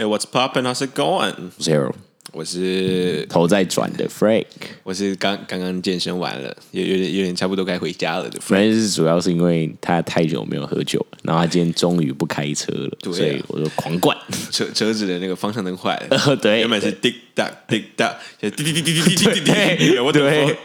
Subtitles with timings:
[0.00, 0.64] Hey, what's poppin'?
[0.64, 1.50] How's it going?
[1.60, 1.92] Zero
[2.32, 4.46] 我是头在转的 Frank，
[4.82, 8.42] 我是刚刚刚健身完了，有有点有点差不多该回家了的 Frank。
[8.42, 14.16] 反正是主要是因为他太久没有喝酒了，然后他今天终于不开车了，所以我就狂灌。
[14.50, 19.52] 车车子的那个方向灯坏了， 对原本是滴答 滴答，滴滴滴滴滴滴滴滴
[20.12, 20.56] 对，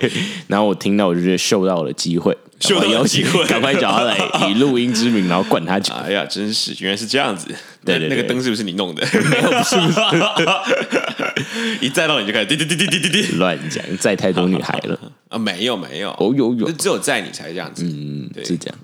[0.47, 4.17] 然后我听到我就觉得嗅到了机会，嗅到有机会赶快找他来
[4.49, 5.93] 以录音之名，然后灌他酒。
[6.03, 7.47] 哎呀，真是原来是这样子。
[7.83, 9.05] 对对对那那个灯是不是你弄的？
[9.29, 11.77] 没有，不是，不是。
[11.85, 14.99] 一载到你就开始滴滴滴滴滴滴滴乱讲，载太多女孩了。
[15.29, 15.37] 啊！
[15.37, 17.83] 没有没有，哦，有有，只有载你才这样子。
[17.83, 18.77] 嗯，对是这样。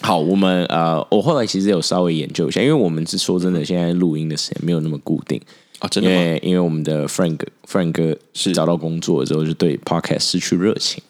[0.00, 5.40] 好，我们呃，我后来其实有稍微研究一下，因为我们是说真的，现在录音的时间没有那么固定，
[5.80, 6.22] 哦，真因的吗？
[6.22, 7.38] 为因为我们的 Frank
[7.70, 11.00] Frank 哥是找到工作之后，就对 Podcast 失去热情，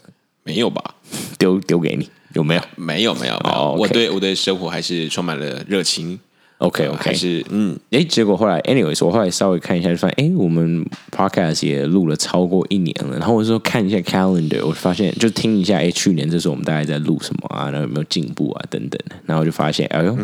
[0.45, 0.95] 没有吧？
[1.39, 3.35] 丢丢给你，有没有没有没有
[3.79, 6.19] 我对我对生活还是充满了热情。
[6.59, 13.19] OK OK，还是嗯，哎，结果后来，anyways，我后来稍微看一下，就发现，哎，我们 podcast 也录了超过一年了。
[13.19, 17.65] 然后我说看一下 calendar，我发现就听一下，哎，去年这时候我们大概在录什么啊？
[17.69, 18.65] 然后有没有进步啊？
[18.71, 19.01] 等等。
[19.27, 20.17] 然后我就发现，哎呦，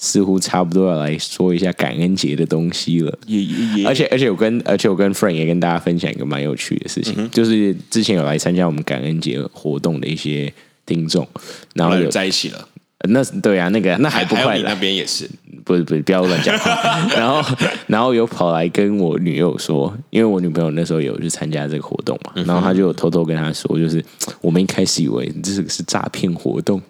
[0.00, 3.18] 似乎差不多要来说一下感恩节的东西了。
[3.26, 10.50] 也也而且而且我跟而且我跟 Frank 也跟大家分享一个蛮有趣的事情，就是之前有来参加我们感恩节活动的一些
[10.86, 11.26] 听众，
[11.74, 12.68] 然后有在一起了，
[13.08, 15.28] 那对啊，那个那还不快来那，边也是，
[15.64, 16.70] 不是不是，不要乱讲话。
[17.14, 17.56] 然后
[17.88, 24.04] 然后有跑来跟我女友说，因为我女朋友那时候有去参加这个活动嘛，然后他就有偷偷跟她说，就是
[24.40, 26.80] 我们一开始以为这是是诈骗活动。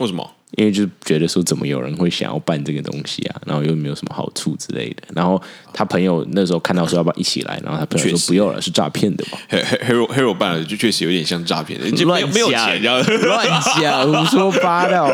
[0.00, 0.28] 为什么？
[0.56, 3.40] 因为就是觉得说，怎么有人会想要办这个东西啊？
[3.46, 5.02] 然后又没有什么好处之类的。
[5.14, 5.40] 然后
[5.72, 9.38] 他朋友那时候看到说要不要一起来，然后他朋友说不用了，是诈骗的嘛。
[9.48, 13.46] He- He- Hero Hero 办了，就确实有点像诈骗的，就没有乱没有讲钱，然后乱
[13.80, 15.10] 讲，胡说八道。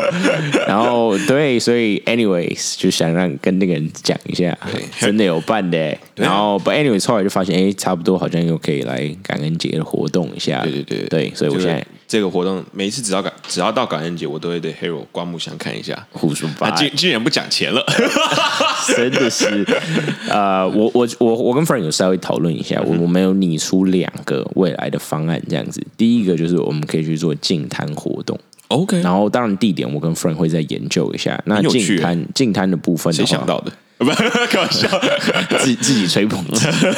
[0.67, 4.57] 然后对，所以 anyways 就想让跟那个人讲一下，
[4.99, 5.97] 真的有办的。
[6.15, 10.63] 然后 but anyways 后来就发现，哎，差不多好像又可以来感恩节的活动一下。
[10.63, 16.07] 对对对对，所以我这个现在这个活动每一次只要感只要到感恩节，我都会对 Hero 刮目相看一下。
[16.11, 16.89] 胡说八道竟。
[16.95, 17.83] 竟然不讲钱了，
[18.95, 19.65] 真的是，
[20.29, 25.85] 呃，我我我我跟 Frank 有稍微讨论一下，我我们有拟出两个未来的方案，这样子。
[25.97, 28.39] 第一个就是我们可以去做净摊活动
[28.69, 31.37] ，OK，然后当然地点我跟 Frank 会再研究一下。
[31.45, 33.71] 那很有趣净滩净滩的部分的，谁想到的？
[34.05, 34.87] 不，开玩笑。
[35.59, 36.43] 自自己吹捧。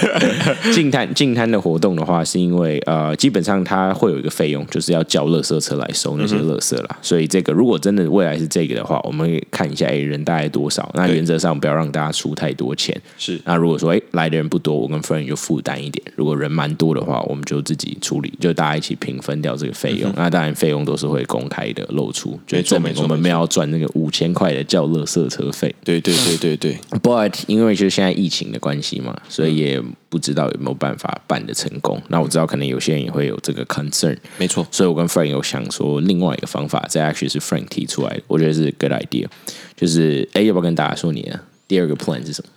[0.73, 6.97] 净滩净滩的活动的话，是因为呃，基本上它会有一个费用，就是要叫垃圾车来收那些垃圾啦。
[7.01, 10.89] 所以这个如果真的未来是这个的话，我们会看一下，哎，人大概多少？
[10.93, 12.95] 那原则上不要让大家出太多钱。
[13.17, 20.11] 是那如果说哎来的人不多，我跟 friend 就负担一点；如果人蛮多的话，我们就自己处理，就大家一起平分掉这个费用。
[20.17, 25.73] 那当然费用都是会公开的露出，就证明我们没有要赚那个五千块的叫垃圾车费。
[25.83, 32.01] 对对对对对，But 因为就是现在疫情的关系嘛，所以也不知道有没有办法办的成功。
[32.07, 34.67] 那我知道可能有些人也会有这个 concern，没错。
[34.71, 39.27] 所以我跟 Frank 有想说另外一个方法，这 actually 是 Frank 提出来的，我觉得是 good idea。
[39.75, 42.49] 就是哎，要不要跟大家说你的第二个 plan 是什么？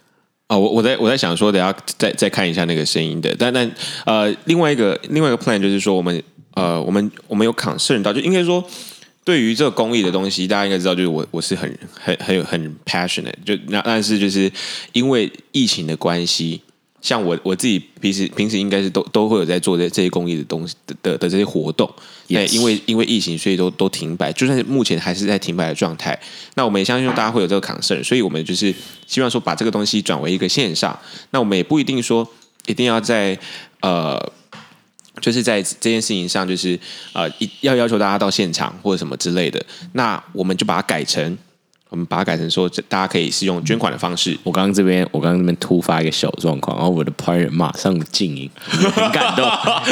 [0.48, 3.70] 哦，我我在我在想说，等下再再看一下那个声音的，但但
[4.06, 6.22] 呃，另外一个另外一个 plan 就是说，我们
[6.54, 8.62] 呃，我们我们有 concern 到，就应该说，
[9.24, 14.50] 对于这个公益的东西，大家应该知道，就是我我是很很很有很 passionate，就那但是就是
[14.92, 16.60] 因为疫情的关系。
[17.00, 21.92] 像我我自己平时平时应该是都都会有在做这这些公益的东西的的的这些活动，
[22.28, 26.16] 也因为因为疫情，所以都都停摆，就算是目前还是在停摆的状态。
[26.54, 28.72] 那我们也相信大家会有这个 concern，所以我们就是
[29.08, 30.96] 希望说把这个东西转为一个线上。
[31.30, 32.24] 那我们也不一定说
[32.66, 33.36] 一定要在
[33.80, 34.32] 呃，
[35.22, 36.78] 就是在这件事情上，就是
[37.14, 39.64] 呃一要要求大家到现场或者什么之类的。
[39.92, 41.38] 那我们就把它改成，
[41.88, 44.36] 我们把它改成说，大家可以是用捐款的方式。
[44.42, 49.48] 我刚刚这边，我刚刚这边突发一个小状况，然后我的 partner 马上静音，很感动，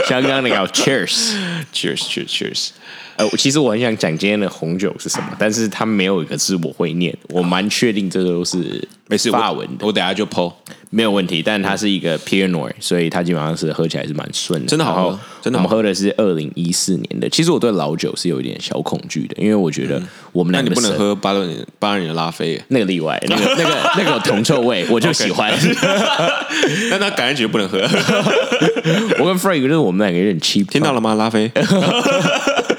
[0.08, 1.36] 刚刚那个 Cheers。
[1.72, 2.68] Cheers, cheers, cheers！
[3.16, 10.52] 呃，其实我很想讲今天的红酒是什么，但是它没有一个字我会念，我蛮确定这都是没事，法文的，我我等下就 PO。
[10.92, 11.40] 没有问题。
[11.40, 17.28] 但它是一个 Pinot 所以它基本上是喝起来是蛮顺的，真的好喝真的好喝我们喝的是二零一四年的。
[17.28, 20.02] 其实我对老酒是有一点小恐惧的，因为我觉得
[20.32, 25.52] 我们那你不能神喝八六年八二年的拉菲，那个例外，那个 那个那个有铜臭味，我就喜欢。
[26.90, 27.78] 那那感恩节不能喝。
[29.20, 31.14] 我跟 Frank 就是我们两个有点 cheap，听到了吗？
[31.14, 31.50] 拉菲？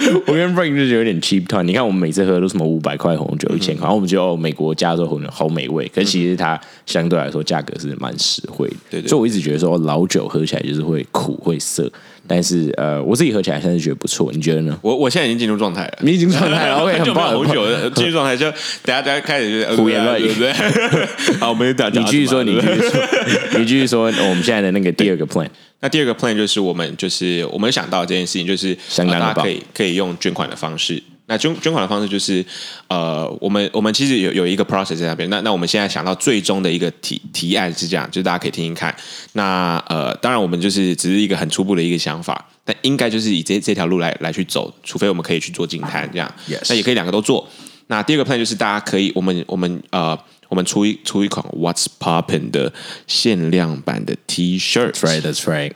[0.28, 1.64] 我跟 Frank 就是有点 cheap time。
[1.64, 8.76] 你看我们每次喝都什么五百块红酒、一千块，然后我们觉得哦，美国加州红酒好美味，可是其实它相对来说价格是蛮实惠的。
[8.90, 11.92] 对对所以我一直觉得说哦老酒喝起来就是会苦会涩，
[12.28, 14.78] 但是呃，我自己喝起来现在觉得不错，你觉得呢？
[14.82, 15.98] 我我现在已经进入状态了。
[16.02, 18.50] 你已经状态了， OK，很棒，红酒的进入状态，就
[18.84, 20.52] 等下大家开始就是胡言乱语对不对？
[21.40, 25.48] 好，我们打你继续说，你继续说，你继续说，我们现在的那个第二个 plan，
[25.82, 31.02] 那第二个 plan 就是我们就是我们想到这件事情，就是相当的棒呃大家可以可以用捐款的方式。
[31.28, 32.46] 那捐捐款的方式就是，
[32.90, 35.30] 呃，我们我们其实有有一个 process 在那边。
[35.30, 38.94] 那那我们现在想到最终的一个提提案是这样，就是大家可以听听看。
[39.32, 46.30] 那呃，当然我们就是只是一个很初步的一个想法，但应该就是以这这条路来来去走，除非我们可以去做净摊这样。
[46.68, 47.48] 那也可以两个都做。
[47.88, 50.18] 那第二个 plan 就是大家可以，我们我们呃，
[50.52, 52.74] 我们出一出一款 What's Poppin 的
[53.08, 55.72] 限量版的 T 恤 That's right, that's right。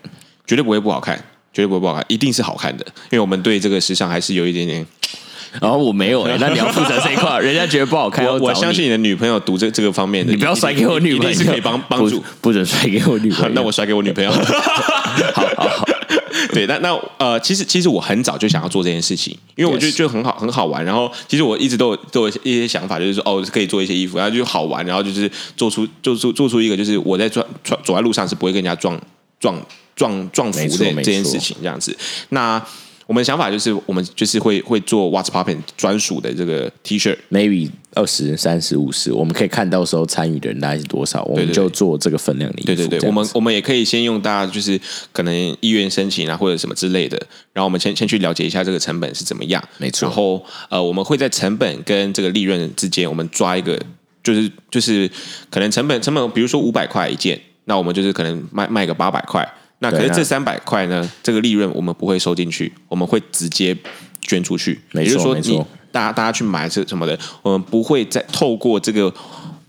[0.45, 1.15] 绝对不会不好看，
[1.53, 4.85] 绝对不会不好看，一定是好看的，因为我们对这个时尚还是有一点点。
[5.61, 12.25] 然后我没有哎、 那你要负责这一块，人家觉得不好看，我相信你的女朋友读这这个方面的，你不要甩给我女朋友，一定是可以帮帮助不。
[12.41, 13.51] 不准甩给我女朋友。
[13.55, 14.29] 那我甩给我女朋友。
[15.33, 15.47] 好，
[16.53, 20.83] 对，那那呃，其实其实我很早就想要做这件事情，因为我觉得很好很好玩。
[20.83, 28.99] 然后其实我一直都有都有一些想法，就是说哦，可以做一些衣服，然后就好玩，然后就是做出做出做出一个，就是我在转转走在路上是不会跟人家撞
[29.39, 29.59] 撞
[29.95, 31.97] 撞撞服没错没这这件事情这样子。
[32.29, 32.63] 那
[33.07, 41.55] 我们的想法就是，我们就是会会做 What's Poppin 专属的这个 T 恤，maybe 二十三十五十，我们可以看到时候参与的人大概是多少，我们对。
[41.55, 42.51] 就做这个分量。
[42.65, 44.79] 对对对，我们我们也可以先用大家就是
[45.13, 47.17] 可能意愿申请啊，或者什么之类的，
[47.53, 50.05] 然后我们先先去了解一下这个成本是怎么样，没错。
[50.05, 53.79] 然后呃，我们会在成本跟这个利润之间，我们抓一个，
[54.21, 55.09] 就是就是
[55.49, 59.49] 可能成本成本，比如说五百块一件，那我们就是可能卖卖个八百块，
[59.79, 63.75] 那可是这三百块呢，这个利润我们不会收进去，我们会直接
[64.21, 65.65] 捐出去，没错没错
[65.95, 69.13] 大家大家去买这什么的，我们不会再透过这个。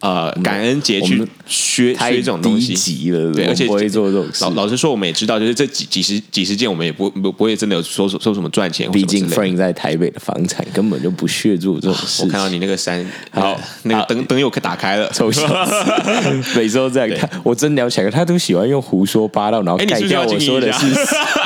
[0.01, 4.51] 呃，感恩节去削太削这种东西，低级了，对，而且不会做这种事老。
[4.51, 9.27] 老实说，我们也知道，就是这几几十几十件，我们也不不不会真的有说说什么赚钱毕竟。
[9.31, 12.27] Frank 在台北的房产根本就不屑做这种事情。
[12.27, 15.11] 我看到你那个山， 好那个灯灯又可打开了。
[15.15, 15.73] 臭小子，
[16.55, 17.19] 每次都这样。
[17.19, 20.87] 他我真聊起来，他都喜欢用胡说八道，然后哎你是不是盖掉我说的是。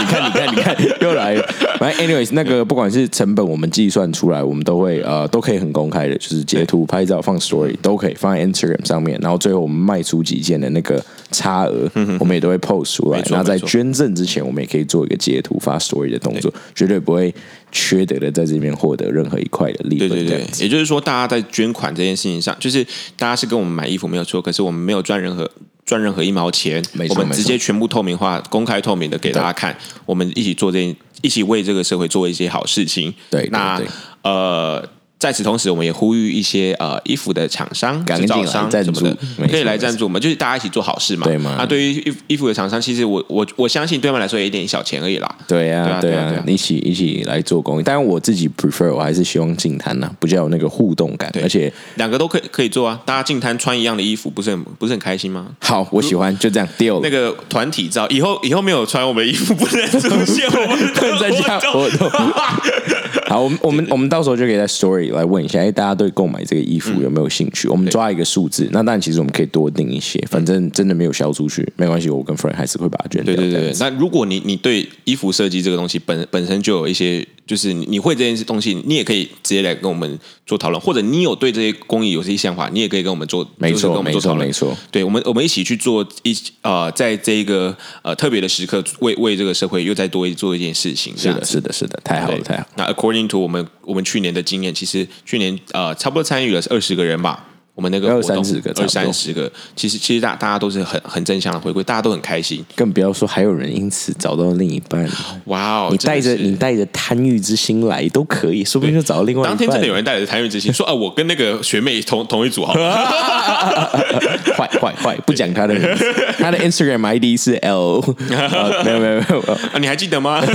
[0.01, 1.47] 你看，你看，你看，又来了。
[1.79, 9.19] 反正 anyways，那个不管是成本，我们计算出来，我们都会呃都可以很公开的，就是截图、拍照、放 story 都可以放在 Instagram 上面。
[9.21, 13.25] 然后最后我们卖出几件的那个差额，我们也都会 post 出来没。
[13.25, 17.35] 错然后在捐赠之前，我们也可以做一个截图发 story 的动作，绝对不会
[17.71, 20.09] 缺德的在这边获得任何一块的利润。
[20.09, 22.85] 对对对也就是说，大家在捐款这件事情上，就是
[23.17, 25.51] 大家是跟我们买衣服没有错，可是我们没有赚任何
[25.85, 29.77] 赚任何一毛钱，我们直接全部透明化、公开透明的给大家看，
[30.07, 33.13] 我们一起做这件，一起为这个社会做一些好事情。
[33.31, 33.87] 对对那对
[34.23, 34.89] 呃。
[35.21, 39.15] 在此同时，我们也呼吁一些呃衣服的厂商、制造商什么的，
[39.49, 41.27] 可以来赞助我们，就是大家一起做好事嘛。
[41.27, 45.37] 对嘛啊，对于衣衣服的厂商，其实我我我相信对他们来说也一点小钱而已啦。
[45.47, 47.83] 对呀、对啊对呀、一起一起来做公益。
[47.83, 55.49] 当然，我自己 prefer 我还是希望净摊呐，比较有那个互动感，而且两个都可以可以做啊，大家进摊穿一样的衣服，不是很不是很开心吗？
[55.61, 57.01] 好，我喜欢，就这样 deal 了。
[57.03, 62.09] 那个团体照，以后以后没有穿我们的衣服，不能出现我们的 活动
[63.31, 67.69] 好，我们我们我们到时候就可以在 story 来问一下，哎，大家对购买这个衣服有没有兴趣？
[67.69, 73.33] 我们抓一个数字，那但其实我们可以多订一些，反正真的没有销出去没关系，我跟 friend 还是会把它捐掉。
[73.33, 84.79] 对对对对那如果你你对衣服设计这个东西本本身就有一些，就是你你会这件事东西，你也可以直接来跟我们做讨论，或者你有对这些工艺有这些想法，你也可以跟我们做，没错没我们做讨论错没错。
[84.91, 92.69] 对我们我们一起去做一呃，在这一个呃特别的时刻，为为这个社会又再多一做一件事情，是的，是的，是的，太好了，太好了。
[92.77, 97.47] 那 according to 我们我们去年的经验，其实去年呃差不多参与了二十个人吧。
[97.73, 102.63] 我们那个二活动30个二三十个，其实其实大大家都是很很正向的回馈，大家都很开心。
[102.75, 105.09] 更不要说还有人因此找到另一半，
[105.47, 105.89] 哇哦！
[105.91, 109.53] 你带着你带着贪欲之心来都可以，说不定就找到另外一半。
[109.53, 112.93] 当天真的有人带着贪欲之心说：“啊，我跟那个学妹同同一组好了。
[114.55, 116.05] 坏坏坏，不讲他的名字，
[116.39, 120.45] 他的 Instagram ID 是 L，呃 没有没有没有，你还记得吗？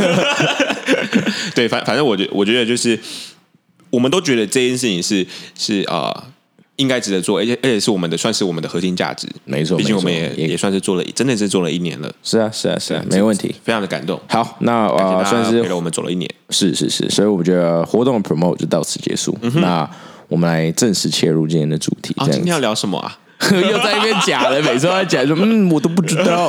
[1.55, 2.99] 对，反反正我觉我觉得就是，
[3.89, 5.25] 我们都觉得这件事情是
[5.57, 6.23] 是啊、呃
[6.77, 9.25] 应该值得做，而且而且是我们的算是我们的核心价值。
[9.45, 13.55] 没错毕竟我们也也也算是做了，真的是做了一年了，是啊是啊是啊，没问题。
[13.63, 14.19] 非常的感动。
[14.27, 16.29] 好，那呃算是陪了我们走了一年。
[16.49, 19.37] 是是是，所以我觉得活动的 promote 就到此结束。
[19.53, 19.89] 那
[20.27, 23.19] 我们来正式切入今天的主题，今天要聊什么啊？
[23.51, 26.47] 又在那边假的，每次都在讲说，嗯，我都不知道。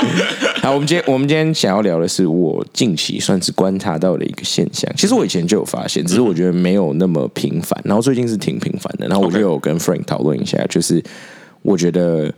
[0.62, 4.90] 好，我们今天我们今天想要聊的是我近期算是观察到的一个现象。
[4.96, 7.78] 其实我以前就有发现，只是我觉得没有那么频繁。
[7.84, 9.06] 然后最近是挺频繁的。
[9.08, 11.02] 然后我就有跟 Frank 讨论一下，就是
[11.62, 12.32] 我觉得，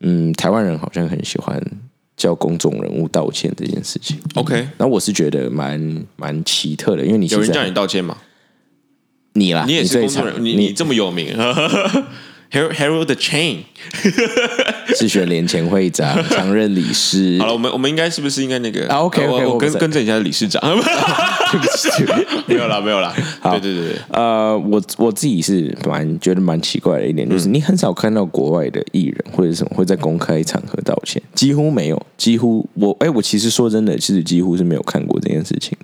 [0.00, 1.60] 嗯，台湾人好像很喜欢
[2.16, 4.16] 叫公众人物道歉这件事情。
[4.34, 8.16] OK，然后我是觉得蛮蛮奇特的，因为你有人叫你道歉吗？
[9.32, 11.34] 你啦，你也是公众人物，你你这么有名
[12.50, 13.58] ，Harold Harold the Chain。
[14.96, 17.46] 是选联前会长、 常任理事好。
[17.46, 22.04] 了，我们我们应该是不是应该那个啊，OK，OK，我我跟跟着一下理事长， 对不起
[22.46, 23.14] 没有啦，没有啦。
[23.42, 35.78] 对对对对，呃，我我自己是蛮觉得蛮奇怪的一点，就是你很少看到国外的艺人或者什么会在公开场合道歉，几乎没有，几乎我哎、我其实说真的，其实几乎是没有看过这件事情。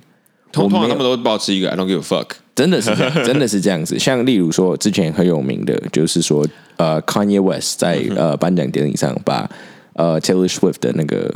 [0.63, 2.27] 通通我没有常他们都保持一个 I don't give a fuck。
[2.55, 3.99] 真的是这样， 真的是这样子。
[3.99, 6.47] 像例如说，之前很有名的，就是说，
[6.77, 9.47] 呃，Kanye West 在呃颁奖典礼上把
[9.93, 11.31] 呃 Taylor Swift 的那个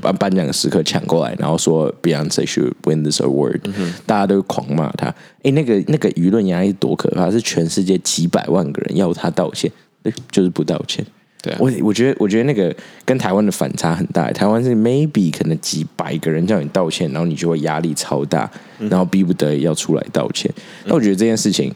[0.00, 3.60] 颁颁奖的时刻抢过来，然后说 Beyonce should win this award，、
[4.06, 5.12] 大家都狂骂他。
[5.42, 9.68] 诶，那个那个舆论压力多可怕，是全世界几百万个人要他道歉，
[10.04, 11.04] 诶就是不道歉。
[11.42, 20.48] 对啊我我觉得我觉得那个跟台湾的反差很大，台湾是 maybe 可能几百个人叫你道歉，然后你就会压力超大，然后逼不得已要出来道歉。
[20.84, 21.74] 那我觉得这件事情，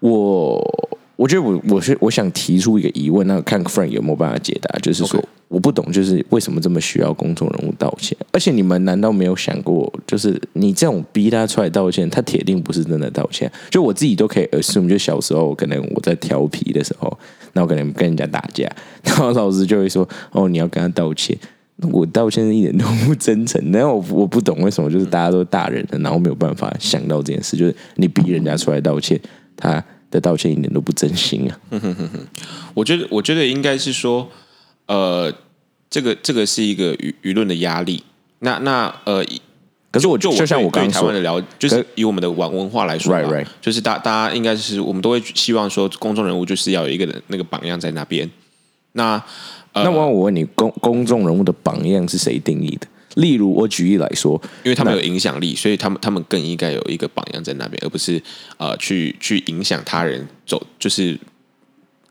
[0.00, 0.60] 我
[1.16, 8.16] 我觉得我我是我想提出一个疑问，那看 Frank 有没有办法解答，就是说我不懂，就是为什么这么需要公众人物道歉？
[8.30, 13.50] 而且你们难道没有想过，就是你这种逼他出来道歉，他铁定不是真的道歉。
[13.68, 17.18] 就我自己都可以 assume，就小时候可能我在调皮的时候，
[17.52, 18.70] 那我可能跟人家打架，
[19.04, 21.36] 然后老师就会说：“哦，你要跟他道歉。”
[21.92, 29.18] 我道歉一点都不真诚，然后我 我不懂为什么就是大家都大人了，然后没有办法想到这件事，就是你逼人家出来道歉，
[29.56, 31.58] 他的道歉一点都不真心啊。
[32.74, 34.28] 我觉得，我觉得应该是说，
[34.88, 35.32] 呃，
[35.88, 38.04] 这个这个是一个舆舆论的压力。
[38.40, 39.24] 那那呃，
[39.90, 43.46] 可是我就我就像我刚说对台湾的，了，就是以我们的文文化来说吧 Right, right.
[43.60, 48.30] 就是大大家应该是我们都会希望说，公众人物就是要有一个人那个榜样在那边。
[48.92, 49.22] 那
[49.72, 52.86] 呃，那我我问你，公公众人物的榜样是谁定义的？
[53.16, 58.22] 例如，我举例来说，因为他们有影响力，所以他们他们更应该有一个榜样在那边，而不是
[58.56, 61.18] 呃去去影响他人走，就是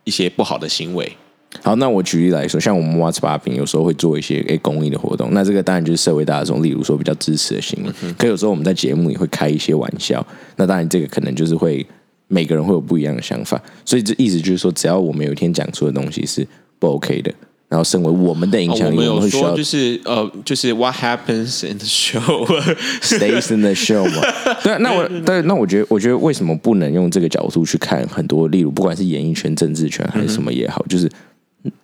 [0.04, 1.16] 一些不好的行为。
[1.64, 7.92] 好，那我举例来说，像我们 What's Popping 有时候会做一些诶公益的活动，那这个当然就是社会大众，例如说比较支持的行为。
[8.18, 10.26] 可有时候我们在节目里会开一些玩笑，
[10.58, 11.86] 那当然这个可能就是会
[12.28, 17.34] 每个人会有不一样的想法，所以这意思就是说，只要我们有一天讲出的东西是不 OK 的，
[17.68, 24.22] 然后身为我们的影响力，们有说我们会需要就是呃，就是 what happens in the show，stays in the show 嘛。
[24.64, 31.10] 对，那我 对，那我觉得，我觉得为什么不能用这个角度去看很多，例如不管是演艺圈、政治圈还是什么也好，就是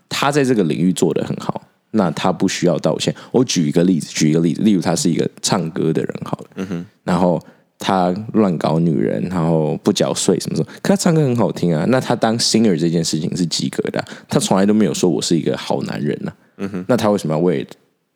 [0.10, 3.14] 他在这个领域做得很好，那他不需要道歉。
[3.32, 7.42] 我举一个例子，举一个例子，例如他是一个唱歌的人，好了，嗯哼，然后。
[7.78, 11.86] 他乱搞女人，然后不缴税什么什么，可他唱歌很好听啊。
[11.90, 17.68] 那他当 singer 这件事情是及格的、他从来都没有说我是一个好男人呢、嗯哼，那他为什么要为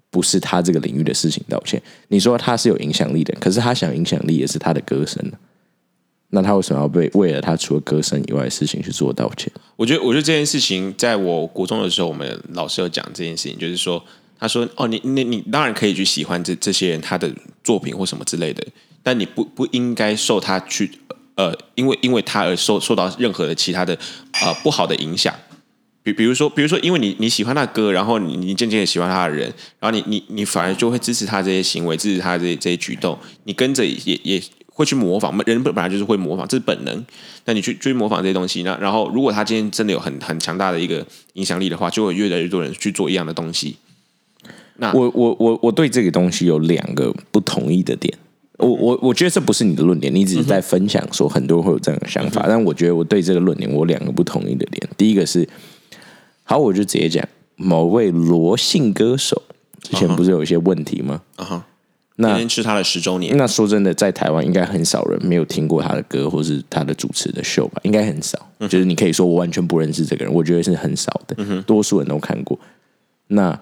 [0.10, 1.80] 不是他这个领域的事情道歉。
[2.08, 5.34] 你说他是有影响力的，可是他想影响力也是他的歌声呢
[6.32, 9.52] 那他为什么要被为了他除了歌声以外的事情去做道歉？
[9.76, 14.04] 我觉得，我觉得这件事情，在我国中的时候，我们老师有讲这件事情，就是说，
[14.38, 17.34] 他说：“哦，你你你当然可以去喜欢这这些人他的
[17.64, 18.64] 作品或什么之类的，
[19.02, 20.92] 但你不不应该受他去
[21.36, 23.98] 呃，因为因为他而受受到任何的其他的
[24.42, 25.34] 呃不好的影响。
[26.02, 34.42] 比比如说，比如说，因为你你喜欢他歌，然后你你渐渐的喜欢他的人，然后你你你反而就会支持他这些行为，支持他这些这些举动，你跟着也也
[34.80, 37.06] 会去模仿，人本来就是会模仿，这是本能。
[37.44, 43.76] 那你去追模仿这些东西，那然后如果他今天真的有很很强大的一个影响力的话，就会越来越多人去做一样的东西。
[44.78, 48.18] 那我我我我对这个东西有两个不同意的点。
[48.56, 54.90] 我我我觉得这不是你的论点，你只是在分享说很多人会有这样的想法，但我觉得我对这个论点我有两个不同意的点。
[54.96, 55.46] 第一个是，
[56.44, 59.44] 好，我就直接讲，某位罗姓歌手
[59.82, 61.22] 之前不是有一些问题吗？
[62.22, 67.80] 那今天是他的十周年，那说真的，在台湾应该很少人没有听过他的歌，或是他的主持的秀吧？
[67.84, 68.38] 应该很少。
[68.68, 71.62] 就是你可以说我完全不认识这个人，我觉得是很少的。
[71.62, 72.60] 多数人都看过。
[73.28, 73.58] 那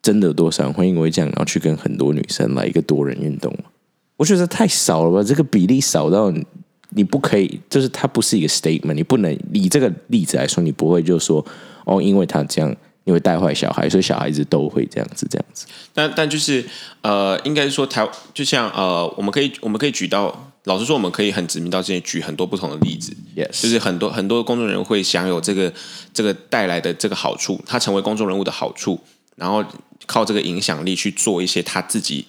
[0.00, 3.70] 真的有多少人会因为这样，然后去跟很多女生来一个多人运动吗？
[4.16, 6.46] 我觉得太少了吧，这个比例少到你
[6.90, 11.44] 你不可以，就是它不是一个 statement，你不能以这个例子来说，你不会就说
[11.84, 12.72] 哦，因为他这样，
[13.06, 15.64] 你会带坏小孩，所以小孩子都会这样子这样子。
[15.94, 16.64] 但但就是
[17.02, 23.16] 呃，应该说台就像呃，我们可以我们可以举到，老实说，我们可以很指名道姓地举很多不同的例子。
[23.36, 25.72] Yes，就是很多很多公众人物会享有这个
[26.12, 28.98] 这个带来的这个好处，他成为公众人物的好处，
[29.36, 29.64] 然后
[30.06, 32.26] 靠这个影响力去做一些他自己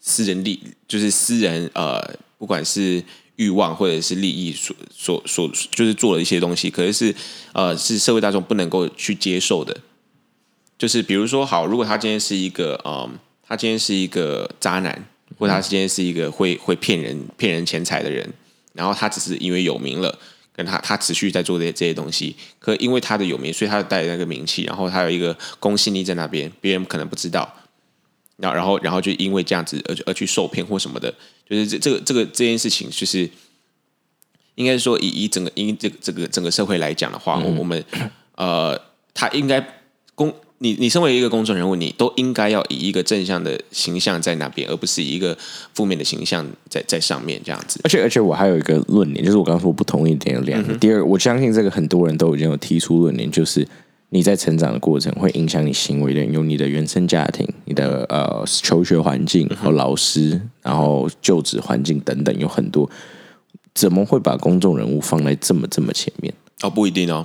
[0.00, 2.04] 私人利，就是私人呃，
[2.38, 3.00] 不管是
[3.36, 7.14] 欲望或者是利益所所所，就是做了一些东西，可是是
[7.52, 9.76] 呃是社会大众不能够去接受的。
[10.78, 15.04] 就是比如说，好，如果他今天是一个，嗯，他今天是一个渣男，
[15.36, 18.32] 或者他今天是一个会会骗人、骗人钱财的人，
[18.74, 20.16] 然后他只是因为有名了，
[20.54, 27.52] 跟他他持续在做这些这些东西，可因为他的有名，所以他带那个名气，然后他有一个公信力在那边，别人可能不知道，
[28.36, 31.12] 然后然后然后就因为这样子而而去受骗或什么的，
[31.48, 33.28] 就是这这个这个这件事情，就是
[34.54, 37.84] 应该说以以整个以这个这个整个社会来讲的话，我我们
[38.36, 38.80] 呃，
[39.12, 39.82] 他应该
[40.14, 45.36] 公你你身为一个公众人物，你都应该要以一个正向的形象在那边，而不是以一个
[45.74, 47.80] 负面的形象在在上面这样子。
[47.84, 50.74] 而且而且我还有一个论点，就是我刚刚说我不同意点有两个。
[50.74, 53.66] 第二，我相信这个很多人都已经有提出论点，就是
[54.10, 62.90] 你在成长的过程会影响你行为的人，有你的原生家庭、你的呃求学环境和老师，然后就职环境等等，有很多。
[63.74, 66.34] 怎么会把公众人物放在这么这么前面？
[66.62, 67.24] 哦，不一定哦。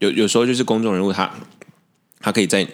[0.00, 1.34] 有有时候就是公众人物，他他
[2.30, 2.64] 可以在，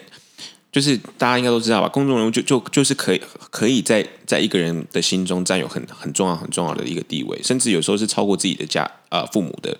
[0.71, 1.89] 就是大家应该都知道吧？
[1.89, 9.75] 公众人物就就就是可以可以在在一个人的心中占有很很重要很重要的一个地位，甚至有时候是超过自己的家呃父母的。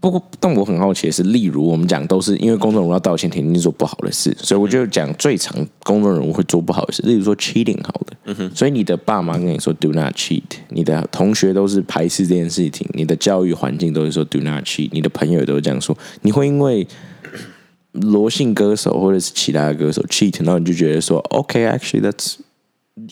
[0.00, 5.52] 不过，但我很好奇的是，例如我们讲都是因为公众人物要道歉，肯定做不好的事，所以我就讲最常
[5.82, 16.86] 公众人物会做不好的事，例如说 cheating 好的，嗯哼，所以你的爸妈跟你说 do not cheat，你的同学都是排斥这件事情，你的教育环境都是说 do not cheat，你的朋友都是这样说，你会因为
[18.02, 22.36] 罗姓歌手或者是其他的歌手 cheat，然后你就觉得说 OK，actually that's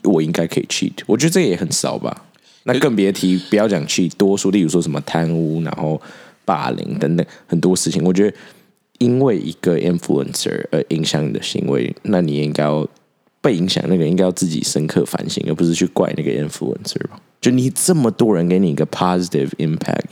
[0.04, 2.24] 我应该可以 cheat，我觉得这也很少吧，
[2.64, 6.00] 那更别提不要讲 cheat，多数例如说什么贪污，然后。
[6.46, 8.36] 霸凌等等很多事情，我觉得
[8.98, 12.88] 因为一个 influencer 而影响你的行为，那你应该要
[13.40, 17.20] 被影响那个应该要自己深刻反省，而不是去怪那个 influencer 吧？
[17.40, 20.10] 就你这么多人给你一个 positive impact，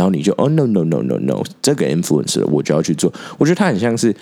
[0.00, 3.12] 然后你就哦 no no no no no，这个 influencer 我就要去做。
[3.36, 4.16] 我觉得他很像是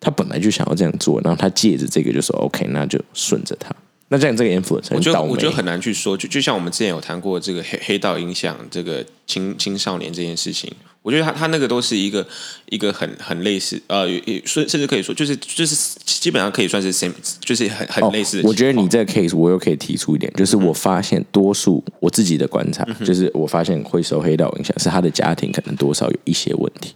[0.00, 3.72] 他本来就想要这样做，然后他借着这个就说 OK，那就顺着他。
[4.08, 10.68] 那这样这个 influence，我觉得我觉得很难去说，就就像我们之前有谈过这个黑黑道影响这个青青少年这件事情，
[11.04, 12.26] 我觉得他他那个都是一个
[12.70, 14.08] 一个很很类似，呃，
[14.46, 18.40] 甚甚至可以说就是就是基本上可以算是 same，就是很很类似。
[18.42, 26.94] 我觉得你这个 case 我又可以提出一点，就是我发现多数我自己的观察，就是我发现会受黑道影响是他的家庭可能多少有一些问题。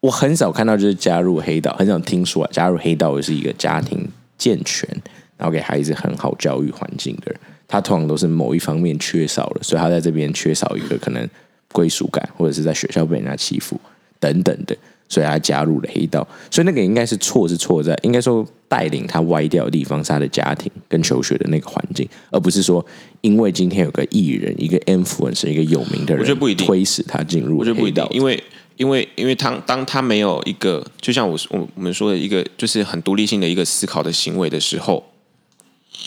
[0.00, 4.88] 我很少看到就是加入黑道，很少听说啊，加入黑道是一个家庭健全。
[5.36, 11.28] 然后给孩子很好教育环境的人，他通常都是某一方面缺少了，所以他在这边缺少一个可能
[11.72, 13.80] 归属感，或者是在学校被人家欺负
[14.18, 14.76] 等等的，
[15.08, 16.26] 所以他加入了黑道。
[16.50, 22.84] 所以那个应该是错，是错在应该说带领他歪掉的地方是他的家庭跟求学的那个环境，而不是说
[23.20, 27.58] 因为今天有个艺人，一个 influence，一个有名的人，我觉得不一定推使他进入。
[27.58, 28.42] 我觉得不一定，因为
[28.76, 35.04] 因为因为他当他没有一个，就像我我我们说的一个，就是很独立性的一个思考的行为的时候。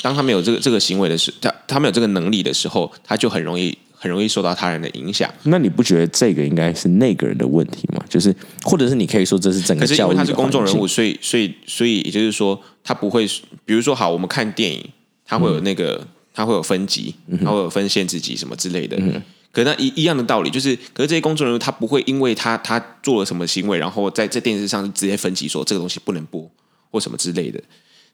[0.02, 5.32] 当他没有这个这个行为的时，他他没有这个能力的时候，他就很容易很容易受到他人的影响。
[5.44, 8.04] 那你不觉得这个应该是那个人的问题吗？
[8.10, 13.28] 就是，或者是你可以说这是整个教育他是公众人物，所以所以所以也就是说，他不会，
[13.64, 14.84] 比如说好，我们看电影，
[15.24, 18.98] 他会有那个，他会有分级，他会有分限制级什么之类的。
[19.52, 26.50] 可那一一样的道理，就是，可是这些公众人物他不会因为他他做了什么行为，然后在在电视上直接分级说这个东西不能播
[26.90, 27.62] 或什么之类的。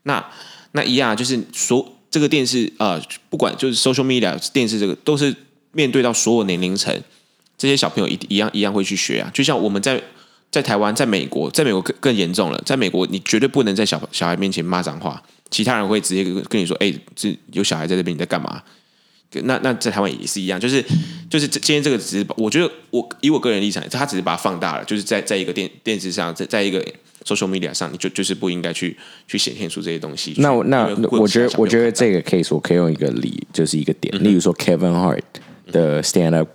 [0.04, 0.26] 那
[0.72, 5.36] 那一样就是说，这个电视啊，不管就是 social media 电视这个，都是
[5.72, 6.94] 面对到所有年龄层，
[7.58, 9.30] 这些小朋友一一样一样会去学啊。
[9.34, 10.02] 就像我们在
[10.52, 18.62] 在台湾，在美国，在美国更更严重了，在美国你绝对不能在小小孩面前骂脏话，其他人会直接跟你说：“哎，这有小孩在这边，你在干嘛？”
[19.44, 20.84] 那那在台湾也是一样，就是
[21.30, 26.84] 就是今天这个只是，我觉得我以我个人立场，他只是把它放大了，就是在在一个电电视上，在在一个。
[27.26, 28.96] social media 上，你就就是不应该去
[29.28, 30.34] 去显现出这些东西。
[30.38, 35.20] 那那我觉得，我觉得这个 case 我可以用一个理，就是一个点，例如说 Kevin Hart
[35.72, 36.48] 的 stand up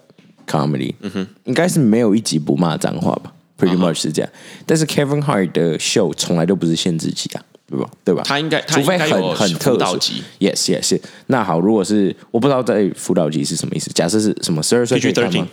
[0.46, 4.30] comedy，嗯哼，应该是没有一集不骂脏话吧？Pretty much 是这样。
[4.66, 7.90] 但是 Kevin Hart 的 show 从来都不是限制级啊，对吧？
[8.04, 8.22] 对吧？
[8.24, 10.22] 他应该，除非很很特殊级。
[10.40, 11.00] Yes Yes。
[11.26, 15.48] 那好，如果是我不知道在辅导级是什么意思，假设是什么十二岁可以看吗？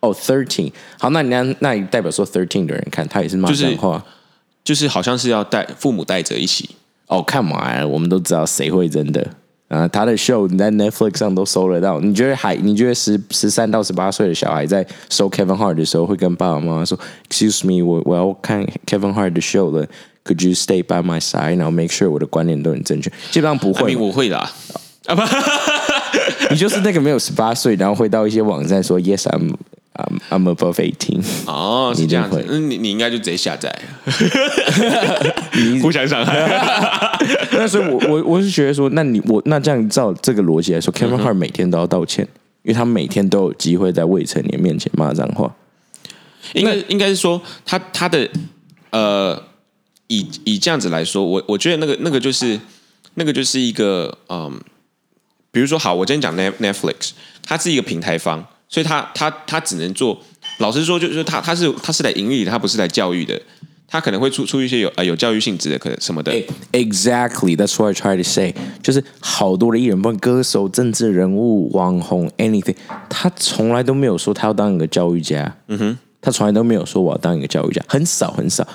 [0.00, 0.72] 哦，thirteen。
[0.98, 4.04] 好，那你那那代表说 thirteen 的人看他也是骂脏话。
[4.64, 6.70] 就是好像是要带父母带着一起
[7.08, 9.28] 哦，看嘛，我们都知道谁会真的
[9.72, 9.88] 啊？
[9.88, 11.98] 他的 show 你在 Netflix 上都搜得到。
[12.00, 12.54] 你觉得还？
[12.56, 19.86] 你觉得十十三到十八岁的小孩在搜 Kevin Hart 的时候，会跟爸爸妈妈说：“Excuse me，我我要看 Kevin Hart 的 show 了
[20.24, 21.56] ，Could you stay by my side？
[21.56, 24.50] 然后 make sure 我的观念都很正确。”基本上不会，我会的啊
[25.06, 25.22] 不。
[26.50, 29.54] 你就是那个没有十八岁，然后会到一些网站说 “Yes I'm”。
[29.94, 31.22] I'm I'm above eighteen。
[31.46, 33.70] 哦， 是这样子你一定，嗯，你你应该就直接下载，
[35.82, 36.48] 互相伤害。
[37.52, 42.26] 那所以我，我我是觉得说，那你我那这样照这个逻辑来说，Kevin 嗯 Hart 每天都要道歉，
[42.62, 45.54] 因为他每天都有机会在未成年面前骂脏话。
[46.54, 48.28] 应该应该是说他他的
[48.90, 49.40] 呃，
[50.08, 52.58] 以以这样子来说，我我觉得那个那个就是
[53.14, 54.60] 那个就是一个嗯，
[55.50, 57.10] 比如说好，我今天讲 Net Netflix，
[57.44, 60.18] 它是一个平台方，所以他他他只能做，
[60.56, 63.38] 老实说，就是他他是他是来盈利的，他不是来教育的，
[63.86, 66.32] 他可能会出出一些有呃有教育性质的可能什么的
[66.72, 68.54] ，Exactly, that's what I try to say。
[68.82, 72.74] 就是好多的艺人，不管歌手、政治人物、网红，anything，
[73.10, 75.54] 他从来都没有说他要当一个教育家。
[75.68, 78.66] 嗯哼，他从来都没有说我要当一个教育家，很少很少。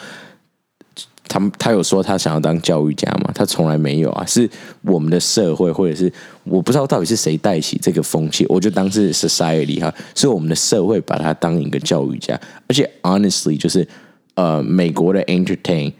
[1.58, 3.32] 他有说他想要当教育家吗？
[3.34, 4.50] 他从来没有啊，是
[4.82, 6.12] 我们的社会或者是
[6.43, 13.88] 我不知道到底是谁带起这个风气，我就当是 society 哈，是我们的社会把他当一个教育家，而且 honestly 就是
[14.36, 15.91] 呃美国的 entertain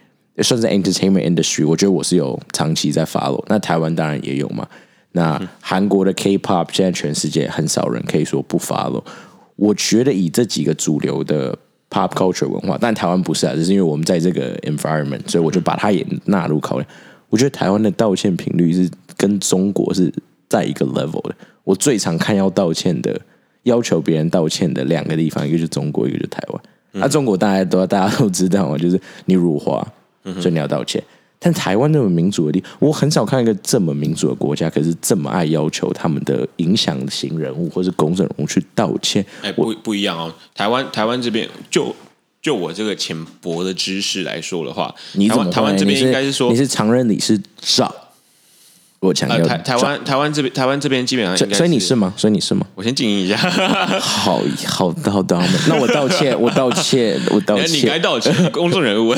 [0.42, 4.68] 算是 entertainment industry，我觉得我是有长期在 follow，那台湾当然也有嘛，
[5.14, 9.04] 那韩国的 K-pop 现在全世界很少人可以说不 follow，
[9.56, 11.58] 我觉得以这几个主流的
[11.90, 16.90] pop culture 文化，但台湾不是啊，只是因为我们在这个 environment，所以我就把它也纳入考量。
[17.30, 20.14] 我觉得台湾的道歉频率是跟中国是
[20.50, 21.36] 在一个 level 的。
[21.64, 23.20] 我最常看要道歉的，
[23.64, 26.62] 要求别人道歉的两个地方，一个是中国，一个是台湾。
[26.94, 29.86] 那、中国大家都大家都知道嘛，就是你辱华，
[30.24, 31.04] 所以你要道歉。
[31.40, 39.24] 但台湾那么民主的地，我很少看一个这么民主的国家，可是这么爱要求他们的影响型人物或是公众人物去道歉。
[39.42, 40.34] 哎，不不一样哦。
[40.56, 41.96] 台湾台湾这边就
[42.42, 47.94] 就我这个浅薄的知识来说的话，你台湾这边应该是说你是常任理事长，
[49.00, 52.14] 我强呃调台台湾台湾这边台湾这边基本上所以所以你是吗？
[52.18, 52.66] 所以你是吗？
[52.74, 53.38] 我先静音一下，
[54.02, 58.00] 好好好的，那我道歉，我道歉，我道 歉你该。
[58.00, 59.14] 道歉，公众人物。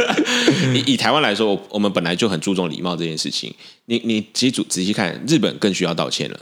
[0.74, 3.52] 以以台湾来说，我我们本来就很注重礼貌这件事情。
[3.86, 6.40] 你你其实仔仔细看，日本更需要道歉了。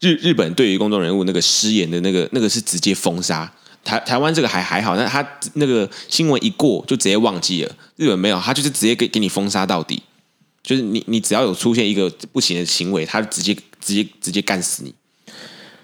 [0.00, 3.50] 日日本对于公众人物那个失言的那个那个是直接封杀。
[3.84, 7.72] 台台湾这个还还好，但他那个新闻一过就直接忘记了。
[7.96, 10.02] 日本没有，他就是直接给给你封杀到底。
[10.64, 14.92] 就是你你只要有出现一个不行的行为，他直接直接直接干死你。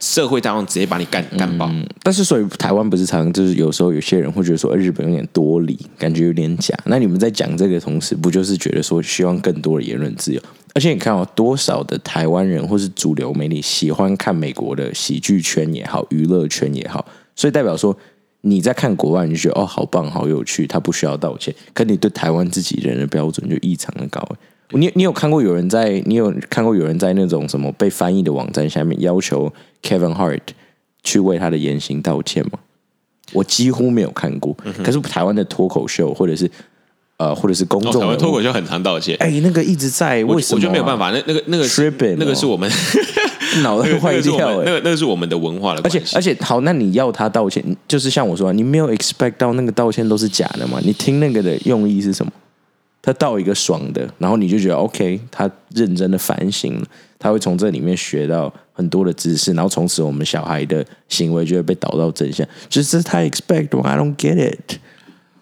[0.01, 1.71] 社会大众直接把你干干爆。
[2.03, 6.75] 但是，所以台湾不是常就是有时候有些人会觉得说，呃日本有点多礼，感觉有点假。
[6.87, 10.41] 那你们在讲这个同时，不就是觉得说希望更多的言论自由？
[10.73, 17.05] 而且你看哦，多少的台湾人或是主流媒体喜欢看美国的喜剧圈也好，娱乐圈也好，
[17.37, 17.95] 所以代表说
[18.41, 21.55] 你在看国外，你就觉得哦，好棒，好有趣，他不需要道歉。
[21.75, 24.27] 可你对台湾自己人的标准就异常的高。
[24.73, 29.53] 你你有看过有人在你有看过有人在那种什么被翻译的网站下面要求
[29.83, 30.41] Kevin Hart
[31.03, 32.59] 去为他的言行道歉吗？
[33.33, 34.57] 我几乎没有看过。
[34.83, 36.51] 可是台湾的脱口秀或者是
[37.17, 39.17] 呃或者是公哦，众脱口秀很常道歉。
[39.21, 42.71] 哎、那个一直在，为什么、啊我觉得没有办，法，那那个那个那个是我们
[43.63, 46.03] 脑袋坏掉哎、们那个那个是我们的文化了而且。
[46.15, 50.81] 而且好，那你要他道歉，就是像我说，你没有 expect 到那个道歉都是假的嘛？
[50.83, 52.33] 你听那个的用意是什么？
[53.03, 56.87] 他到一个爽的，然后你就觉得 OK，他认真的反省了，
[57.19, 62.47] 他会从这里面学到很多的知识，然后从此我们小孩的行为就会被导到正向。
[62.69, 64.79] 就是他 expect 吗？I don't get it。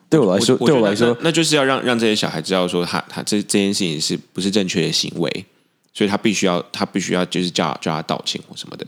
[0.09, 5.45] 对我来说，对我来说那，那就是要让让这些小孩知道说他他这这件事情是不是正确的行为，
[5.93, 8.87] 所以他必须要他必须要就是叫叫他道歉或什么的。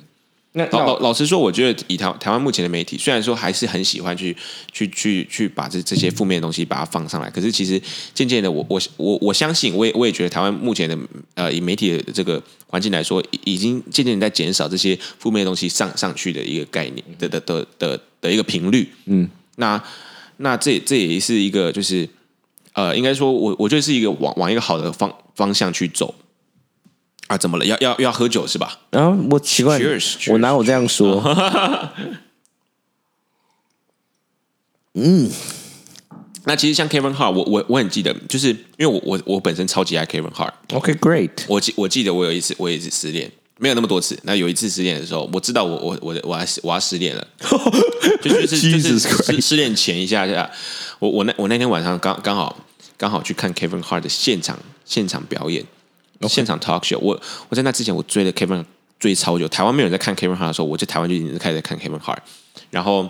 [0.52, 4.36] 那老老老实说，我觉得以台台湾目前的媒体，虽然说还是很喜欢去
[4.72, 7.80] 去去去把这这些负面的东西把它放上来，可是其实
[8.12, 10.98] 渐渐的我，我我我相信，我也我也觉得台湾目前的
[11.34, 18.88] 呃以媒体的这个环境来说，已已经渐渐地在减少这些负面的东西上上去的一个概念的的的的的一个频率。
[19.04, 19.80] 嗯，那
[20.38, 22.08] 那这这也是一个就是
[22.72, 26.12] 呃，应该说我我觉得是一个往往一个好的方方向去走。
[27.30, 27.64] 啊，怎么了？
[27.64, 28.76] 要要要喝酒是吧？
[28.90, 31.22] 然后我奇怪 Cheers，我哪有这样说？
[34.94, 35.30] 嗯
[36.46, 40.50] 那其实像 Kevin Hart，我我我很记得，就是因为我我我本身超级爱 Kevin Hart。
[40.72, 44.18] OK，great、我记我记得我有一次我也是失恋，没有那么多次。
[44.24, 47.24] 那有一次失恋的时候，我知道我我我我要我要失恋了，
[48.20, 50.50] 就是就是就是失失恋前一下下，
[50.98, 52.56] 我我那我那天晚上刚刚好
[52.96, 55.64] 刚好去看 Kevin Hart 的现场现场表演
[56.28, 56.98] 现场 talk show。
[56.98, 58.64] 我我在那之前我追了 Kevin
[58.98, 62.18] 追超久，台湾没有人在看 Kevin Hart 的时候，我在台湾就已经开始在看 Kevin Hart，
[62.70, 63.08] 然后。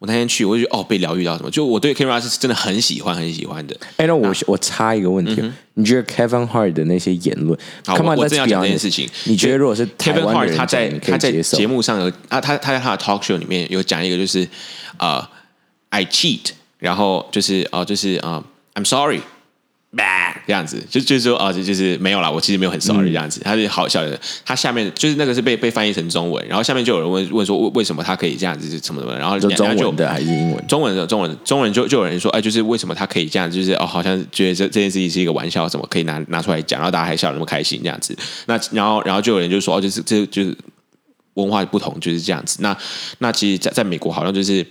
[0.00, 1.50] 我那天去，我就觉得哦，被疗愈到什么？
[1.50, 3.74] 就我对 Kevin Hart 是真的很喜欢，很喜欢的。
[3.96, 5.40] 哎，那我我插一个问题，
[5.74, 9.08] 你觉得 Kevin Hart 的那些言论，好，我我正要讲这件事情。
[9.24, 14.46] 你觉得如果是 Kevin Hart 他在他在节目上有啊，他他在他的 talk show 里面有讲一个，就是
[14.98, 15.30] 啊
[15.88, 19.20] ，I cheat，然后就是啊，就是啊，I'm sorry。
[20.46, 24.18] 这样子，就就是说啊，就就是没有啦，我其实没有很 sorry 这样子，他是好笑的。
[24.44, 30.66] 他下面就是那个是被被翻译成中文，然后下面就有人问问说为为什么他可以这样子，什么什么，然后就中文的还是英文？
[30.66, 38.16] 中文的中文中文就就有人说，哎，就是为什么他可以这样，就是哦，好像觉得这这件事情是一个玩笑，怎么可以拿拿出来讲，然后大家还笑那么开心这样子。
[38.46, 40.56] 那然后然后就有人就说，哦，就是这就是
[41.34, 42.58] 文化不同就是这样子。
[42.60, 42.76] 那
[43.18, 44.66] 那其实，在在美国好像就是。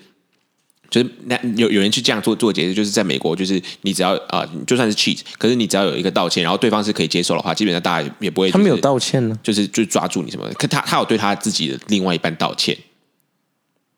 [0.93, 8.51] 就是那有有人去这样做做解释，就是在美国，就是你只要啊，就算是 cheat，可是你只要有一个道歉，然后对方是可以接受的话，基本上大家也不会。
[8.51, 10.47] 他没有道歉呢，就是就抓住你什么？
[10.53, 12.77] 可他他有对他自己的另外一半道歉。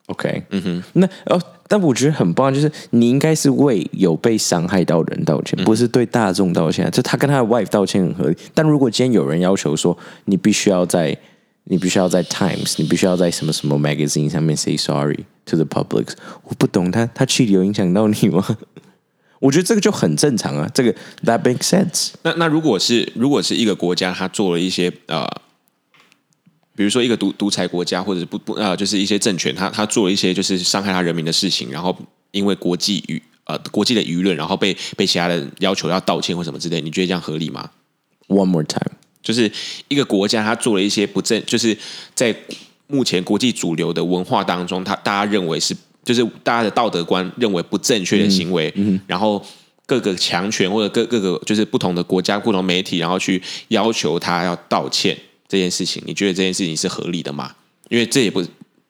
[0.06, 6.90] OK，嗯哼，那哦，但我觉得很棒，就是你应该是为有被伤害到的人道歉，不是对大众道歉。
[6.92, 11.18] 就他跟他的 wife 道歉很合理，但如果今天有人要求说，你必须要在。
[11.66, 16.10] 你必须要在 Times，你必须要在什么什么 magazine 上面 say sorry to the public。
[16.44, 18.46] 我不懂他，他去有影响到你吗？
[19.40, 22.12] 我觉得这个就很正常啊，这个 that makes sense。
[22.24, 25.28] 那那如果是如果是一个国家，他做了一些呃，
[26.76, 31.96] 比如说一个独独裁国家，或者是不不呃，就是一些政权，他他做了一些就是伤害他人民的事情，然后
[32.32, 37.70] 因为国际舆呃国际的舆论，然后被被其他人要求要道歉或什么之类，你觉得这样合理吗
[38.28, 38.96] ？One more time。
[39.26, 39.52] 就是
[39.90, 41.78] 一个国家，他做了一些不正，就是
[42.14, 42.34] 在
[42.88, 48.74] 目前国际主流的文化当中，他大家认为是，就是大家的道德观认为不正确的行为，
[49.08, 49.44] 然后
[49.86, 57.52] 各个强权或者各各个就是不同的国家、不同媒体，然后去要求他要道歉这件事情，你觉得这件事情是合理的吗？
[57.90, 58.42] 因为这也不。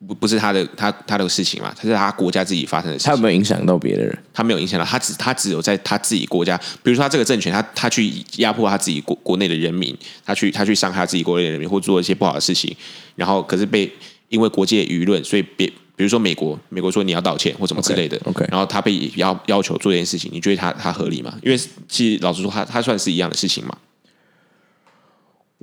[0.07, 3.11] 不不是他的他他的事情嘛，他是他国家自己发生的事情。
[3.11, 4.17] 他有没有影响到别的人？
[4.33, 12.75] 他没有影响到，他只他只有在他自己国家，比如说他这个政权，他他去压迫他自己国国内的人民，他去他去伤害他自己国内的人民，或做一些不好的事情，
[13.15, 13.91] 然后可是被
[14.27, 21.33] 因为国际舆论，所以别比如说美国，美国说你要道歉或什么之类的，OK，然后他被要要求做这件事情，你觉得他他合理吗？
[21.41, 23.77] 因为其实老实说，他他算是一样的事情嘛。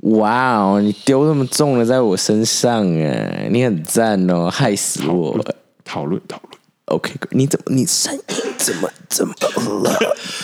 [0.03, 0.81] 哇哦！
[0.81, 5.39] 你丢那么重的在我身上哎，你很赞哦，害死我！
[5.85, 7.13] 讨论讨论，OK？
[7.31, 8.21] 你怎么你声音
[8.57, 9.33] 怎么怎么
[9.81, 9.97] 了？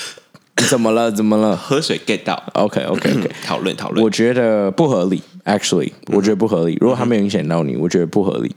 [0.70, 1.12] 怎么了？
[1.12, 1.58] 怎么了？
[1.58, 3.30] 喝水 get 到？OK OK OK？
[3.44, 5.22] 讨论讨论，我觉得不合理。
[5.44, 6.78] Actually，我觉得不合理。
[6.80, 8.56] 如果他没有影响到你，我觉得不合理。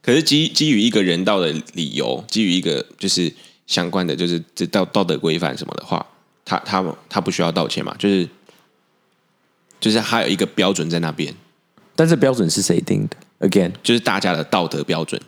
[0.00, 3.30] 可是基基于一个人道的理由，基于一个就是
[3.66, 6.06] 相关的就是这道道德规范什么的话，
[6.46, 7.94] 他他他不需要道歉嘛？
[7.98, 8.26] 就是。
[9.82, 11.34] 就是还有一个标准在那边，
[11.96, 15.20] 但这标准是谁定的？Again，就是大家的道德标准。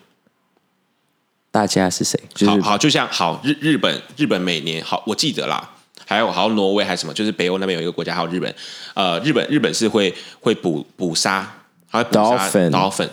[1.50, 2.18] 大家是谁？
[2.46, 5.72] 好好，就像好日日本，日本每年好，我记得啦，
[6.06, 8.54] 还有好挪威还是什么，就是北欧那边有一个国家，还有日本。
[8.94, 11.52] 呃，日本日本是会会捕捕杀，
[11.88, 13.10] 还会捕杀刀粉，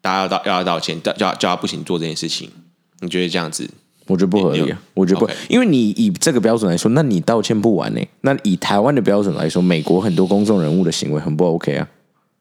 [0.00, 2.50] 大家要道要道歉，叫叫叫他不行做这件事情。
[2.98, 3.70] 你觉得这样子？
[4.06, 8.00] 我觉得不合理，我觉得不，因为你以这个标准来说，那你道歉不完呢？
[8.22, 11.88] 那以台湾的标准来说，美国很多公众人物的行为很不 OK 啊，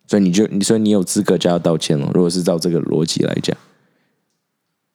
[0.07, 2.09] 所以你就你说你有资格叫他道歉了。
[2.13, 3.55] 如果是照这个逻辑来讲，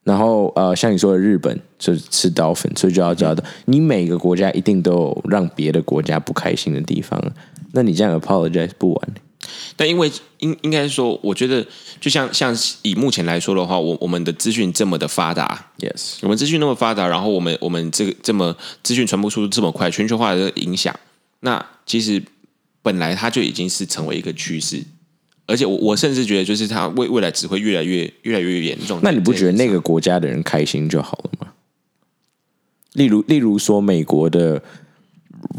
[0.03, 3.43] 然后呃，像你说的日本就吃刀粉，所以就要叫他。
[3.67, 7.21] 你每个国家一定都有让别的国家不开心的地方，
[7.73, 9.09] 那你这样 apologize 不完？
[9.77, 11.67] 但因为应应该说，我觉得
[12.01, 20.99] 就像像以目前来说的话，我我们的资讯这么的发达，yes，我们资讯那么发达，然后我们我们这个这么资讯传播速度这么快，全球化的影响，
[21.41, 22.23] 那其实
[22.83, 24.83] 本来它就已经是成为一个趋势，
[25.47, 29.01] 而且我我甚至觉得，就是它未未来只会越来越越来越严重。
[29.03, 31.53] 那你不觉得那个国家的人开心就好了吗？
[32.93, 34.63] 例如例如说美国的。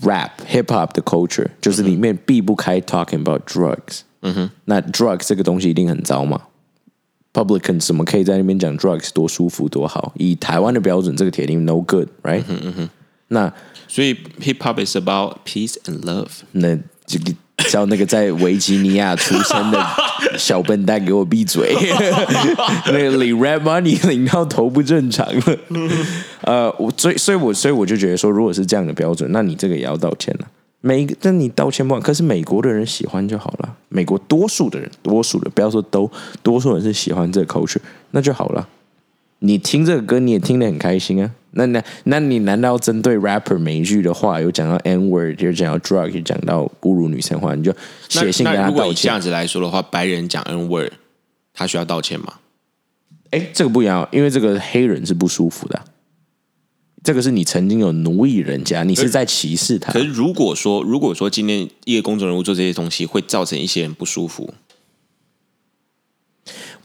[0.03, 4.01] rap hip hop 的 culture 就是里面避不开 talking about drugs。
[4.21, 6.43] 嗯哼，那 drugs 这个东西一定很糟嘛？
[7.33, 10.13] Publican 怎么可以在那边讲 drugs 多舒服多好？
[10.17, 12.45] 以台湾的标准，这个铁定 no good，right？
[12.49, 12.91] 嗯嗯哼，
[13.29, 13.53] 那
[13.89, 16.43] 所以 hip hop is about peace and love。
[16.53, 17.34] 那 这个。
[17.70, 19.86] 叫那个在维吉尼亚出生的
[20.38, 21.76] 小笨蛋给我闭嘴！
[22.86, 25.58] 那个领 red money 领到头不正常了。
[26.42, 30.48] 呃，我所以所以，我所以我就觉得说，如果是这样的标准，那你这个也要道歉了。
[30.82, 32.02] 每一个，但你道歉不完。
[32.02, 33.76] 可是美国的人喜欢就好了。
[33.90, 36.10] 美国多数的人，多数的不要说都，
[36.44, 38.66] 多数人是喜欢这个 culture，那就好了。
[39.40, 41.32] 你听这个歌，你也听得很开心啊。
[41.58, 47.76] 那那那你难道针对 rapper 每一句的话有讲到 n word，有讲到 drug，有讲到侮辱女生话，你就
[48.08, 49.04] 写信跟他道歉？
[49.04, 50.94] 这样子来说的话，白人讲 n word，
[51.54, 52.36] 他需要道歉吗？
[53.32, 55.84] 哎，这个不一样，因为这个黑人是不舒服的，
[57.04, 60.00] 这个是你曾经有奴役人家，你是在歧视他可。
[60.00, 64.54] 是如果说如果说今天一个公众人物做这些东西，会造成一些人不舒服，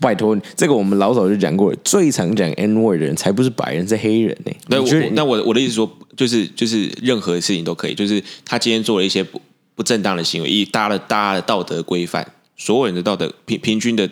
[0.00, 9.40] 拜托，这个我们老早就讲过了，最常讲 N word 的人才不是白人，是黑人呢、那我那我我的意思说，就是就是任何事情都可以，就是他今天做了一些不
[9.74, 12.26] 不正当的行为，以大家的大家的道德规范，
[12.56, 14.08] 所有人的道德平平均的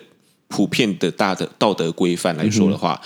[0.48, 3.00] 普遍的大的道德规范来说的话，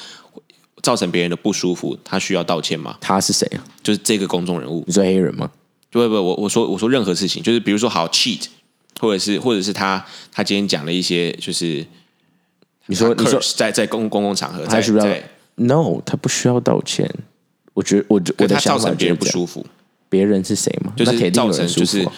[0.82, 2.96] 造成别人的不舒服，他需要道歉吗？
[3.00, 3.64] 他是谁啊？
[3.82, 5.50] 就是这个公众人物，你说黑人吗？
[5.90, 8.46] 不不不，我我说我说任何事情，就是比如说好 cheat，
[8.98, 11.84] 或者是或者是他他今天讲了一些就是
[12.86, 15.22] 你说你说在在公公共场合，在他需不需要在
[15.56, 17.10] ，？No，他不需要道歉。
[17.72, 19.64] 我觉得我我的想法别人不舒服，
[20.08, 20.92] 别人是谁嘛？
[20.96, 22.16] 就是那铁定有造成就是人舒服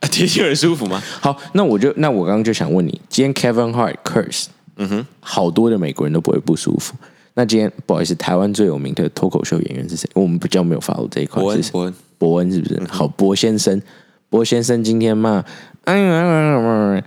[0.00, 1.02] 啊、 铁定有人舒服吗？
[1.20, 6.94] 好，那我就那我刚刚就想问你，今天 Kevin Hart curse，嗯哼，好多的美国人都不会不舒服。
[7.34, 10.08] 那今天不好意思，台湾最有名的脱口秀演员是谁？
[10.14, 11.40] 我们比较没有 follow 这一块？
[11.42, 11.94] 伯恩伯恩。
[12.18, 12.82] 伯恩是不是？
[12.88, 13.80] 好，伯先生，
[14.28, 15.44] 伯先生今天骂，
[15.84, 17.00] 哎呀，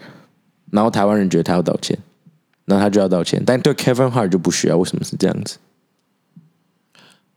[0.71, 1.97] 然后台湾人觉得他要道歉，
[2.71, 5.57] 然后他就要道歉，但对 Kevin Hart 就不需要，为什么是这样子？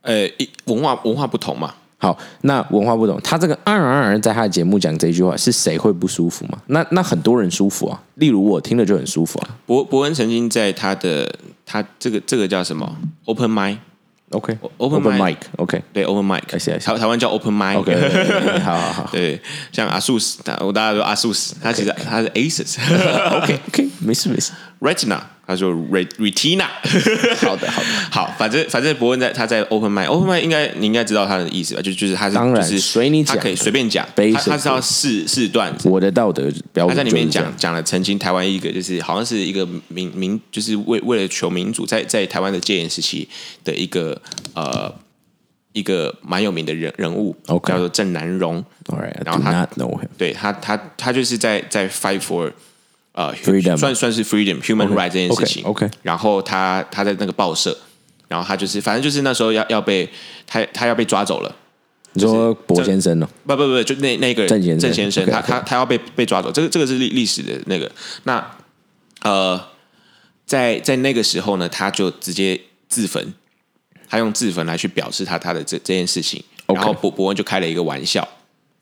[0.02, 6.58] 呃，一文化文化不同嘛，好，那文化不同，他这个啊啊啊，在他的节目讲这句话，是谁会不舒服吗？
[6.66, 9.56] 那那很多人舒服啊，例如我听了就很舒服啊。
[9.66, 13.78] 伯伯恩曾经在他的他这个这个叫什么？Open mic
[14.30, 19.08] OK Open mic mic，OK 对 open see, I see 台台湾叫 open mic，OK，好好好。
[19.12, 24.52] 对，像阿素斯，我大家说阿素斯，他其实他是 aces，OK OK，没事没事，
[24.84, 26.66] retina，他说 re retina，
[27.44, 31.82] 好的好的，好， 反正反正伯恩在他在 open mic，open mic 应该你应该知道他的意思吧？
[31.82, 33.34] 就就是他是当然就是随你讲。
[33.36, 43.28] 他可以随便讲，他他是要试试段子，我的道德标准他在里面讲讲了曾经台湾一个就是好像是一个民民就是为为了求民主，在在台湾的戒严时期
[43.64, 44.20] 的一个
[44.54, 44.94] 呃
[45.72, 48.64] 一个蛮有名的人人物 OK 叫做郑南荣。
[48.86, 50.06] ，All right，I 然后他 know him。
[50.16, 52.52] 对他，他他就是在在 fight for
[53.14, 55.64] 呃 Freedom 算算是 freedom human right 这件事情。
[55.64, 57.76] OK，OK 然后他他在那个报社，
[58.28, 60.08] 然后他就是反正就是那时候要要被
[60.46, 61.56] 他他要被抓走了。
[62.16, 67.90] 你说博先生哦，不不不，就那那个人郑先生郑先生，OK，他 OK 他他要被被抓走，这个这个是历历史的那个。
[68.22, 68.56] 那
[69.22, 69.60] 呃，
[70.46, 73.34] 在在那个时候呢，他就直接自焚，
[74.08, 76.40] 他用自焚来去表示他他的这这件事情。
[76.66, 78.26] OK 然后伯伯文就开了一个玩笑，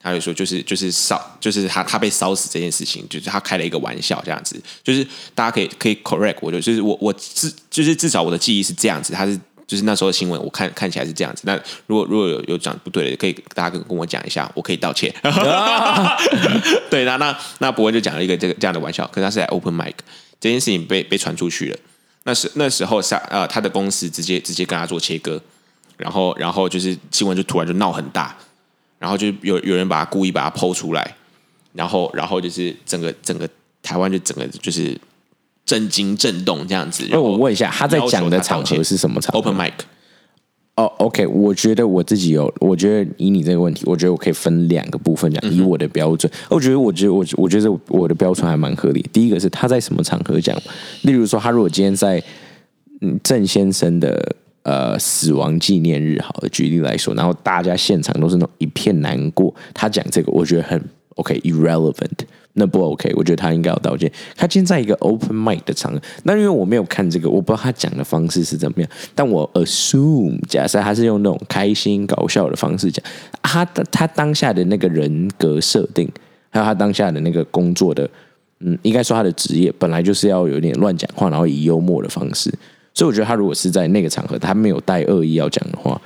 [0.03, 9.39] 他就说就是就是烧，就是他他被烧死这件事情，就是他开了一个玩笑这样子，就是大家可以可以 correct 我，就是我我至就是至少我的记忆是这样子，他是。
[9.65, 11.45] 就是那时候的新闻，我看看起来是这样子。
[11.47, 15.11] 那如果如果有有讲不对的，可以大家跟跟我讲一下，我可以道歉。
[16.91, 19.95] 对，那那那伯恩就讲了一个这个这样的玩笑，可是他是在 open mic
[20.39, 21.79] 这件事情被被传出去了。
[22.25, 25.41] 那时那时候下呃，他的公司直接直接跟他做切割，
[25.97, 28.37] 然后然后就是新闻就突然就闹很大，
[29.03, 31.17] 然后就有有人把它故意把它剖出来，
[31.73, 33.49] 然后然后就是整个整个
[33.83, 34.97] 台湾就整个就是
[35.67, 37.05] 震惊震动这样子。
[37.11, 39.73] 那我问一下，他在讲的场合是什么场合 open mic，
[40.77, 49.05] 哦、o k 我觉得我自己有，我觉得以你这个问题，我觉得我可以分两个部分嗯讲，以我的标准，我觉得，我觉得，我我觉得我的标准还蛮合理。
[49.13, 50.57] 第一个是他在什么场合讲，
[51.03, 52.23] 例如说，他如果今天在
[53.01, 60.83] 嗯郑先生的呃死亡纪念日，好的，举例来说，然后大家现场都是那种一片难过，他讲这个，我觉得很
[61.17, 62.27] OK irrelevant。
[62.55, 64.13] 那不 OK，我觉得他应该要道歉。
[64.37, 68.91] 他今天在一个 open mic 的场合，那因为我没有看这个，我不知道他讲的方式是怎么样。
[69.15, 73.03] 但我 assume 假设他是用那种开心搞笑的方式讲，
[73.41, 76.07] 他他当下的那个人格设定，
[76.51, 78.07] 还有他当下的那个工作的，
[78.61, 82.53] 嗯，应该说他的职业本来就是要有点乱讲话，然后以幽默的方式。
[82.95, 86.01] 所以我觉得他如果是在那个场合，他没有带恶意要讲的话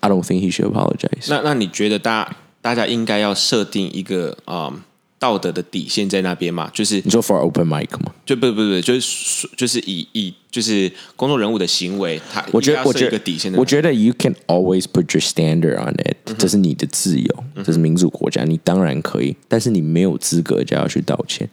[0.00, 1.28] ，I don't think he should apologize。
[1.28, 4.80] 那那你觉得大家大家应该要设定一个啊、嗯
[5.18, 6.70] 道德的底线在那边嘛？
[6.74, 8.12] 就是你说 for open mic 吗？
[8.26, 13.50] 就不不不，就是就是以以就是公众人物的行为，他我觉得，我觉得底线。
[13.54, 21.48] 我觉得 you can always put your standard on it，、这是你的自由，这是民主国家，你当然可以，但是你没有资格就要去道歉。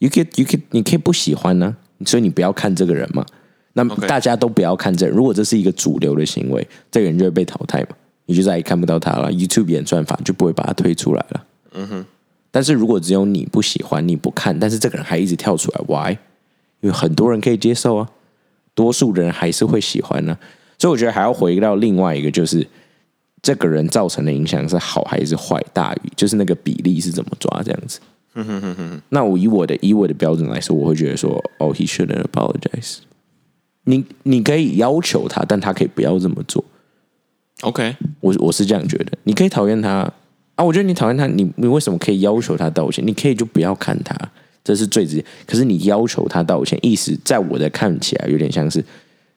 [0.00, 3.24] You can you can 你可以不喜欢呢、所以你不要看这个人嘛。
[3.74, 7.88] 那么大家都不要看这人，如果这是一个主流的行为，这个人就会被淘汰嘛，
[8.26, 9.30] 你就再也看不到他了。
[9.30, 11.44] YouTube 演算法就不会把他推出来了。
[11.74, 12.06] 嗯哼。
[12.50, 16.16] 但是如果只有你不喜欢，你不看，但是这个人还一直跳出来，why？
[16.80, 18.08] 因为很多人可以接受啊。
[18.76, 20.36] 多数人还是会喜欢呢、
[20.78, 22.66] 所以我觉得还要回到另外一个，就是
[23.40, 28.00] 这个人造成的影响是好还是坏大于，就是那个比例是怎么抓这样子。
[29.10, 32.96] 那我以我的以我的标准来说，我会觉得说，哦，he shouldn't apologize。
[33.84, 36.64] 你你可以要求他，但他可以不要这么做。
[37.60, 40.12] OK，我我是这样觉得，你可以讨厌他
[40.56, 43.06] 啊，我觉得你讨厌他，你你为什么可以要求他道歉？
[43.06, 44.16] 你可以就不要看他，
[44.62, 45.24] 这是最直接。
[45.46, 48.84] 可是你要求他道歉，意思在我的看起来有点像是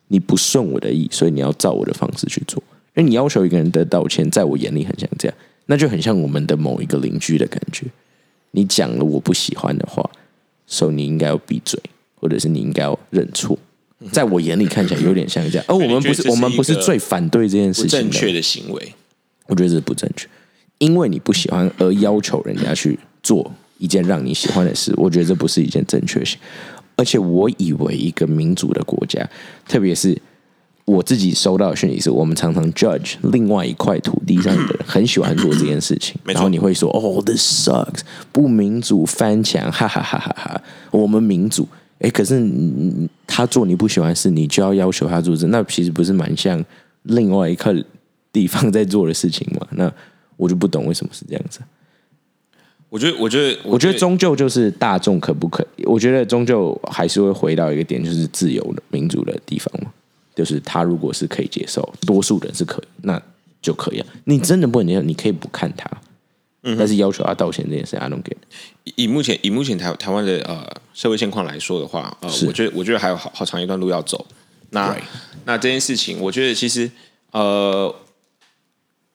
[0.07, 2.61] 你不顺我的意，所以你要照我的方式去做。
[2.95, 5.37] 因为你要求一个人的道歉，在我眼里很像这样，
[5.67, 7.85] 那就很像我们的某一个邻居的感觉。
[8.51, 10.09] 你讲了我不喜欢的话，
[10.65, 11.79] 所以你应该要闭嘴，
[12.15, 13.57] 或者是你应该要认错。
[14.11, 18.93] 在我眼里看起来有点像这样，而我们不是我们不是最反对这件事情的正确的行为。
[19.47, 20.27] 我觉得这是不正确，
[20.77, 26.37] 因为你不喜欢而要求人家去做一件让你喜欢的事，我觉得这不是一件正确性。
[26.95, 29.27] 而且我以为一个民主的国家，
[29.67, 30.19] 特别是
[30.85, 40.61] 我自己收到的讯息是，我们常常 judge 另外一块土地上的人很喜欢做这件事情，然后你会说：“哦，this sucks，不民主，翻墙，哈哈哈哈哈！
[40.91, 41.67] 我们民主。”
[41.99, 46.63] 哎，可是你他做你不喜欢的事，你就要要求他做这，那其实不是蛮像
[47.03, 47.85] 另外一个
[48.31, 49.67] 地方在做的事情吗？
[49.71, 49.91] 那
[50.35, 51.59] 我就不懂为什么是这样子。
[52.89, 55.65] 我觉得，我觉得，我觉得终究就是大众可不可？
[55.83, 59.91] 我觉得终究还是会回到一个点，就是自由的民主的地方嘛。
[60.33, 63.21] 就是他如果是可以接受，多数人是可以，那
[63.59, 64.07] 就可以啊。
[64.25, 65.89] 你真的不能接受，你可以不看他，
[66.76, 68.36] 但是要求他道歉这件事，I don't get。
[68.84, 74.26] 以以目前以目前台台湾的呃社会现况来说的话，呃，我觉得我觉得还有好好长一段路要走。
[74.72, 75.03] 那 Right
[75.45, 76.91] 那这件事情，我觉得其实
[77.32, 77.95] 呃，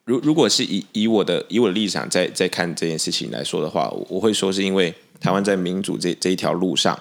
[0.05, 6.99] 如如果是以以我的以我的立场在在看这件事情来说的话，我我会说是因为台湾在民主这这一条路上，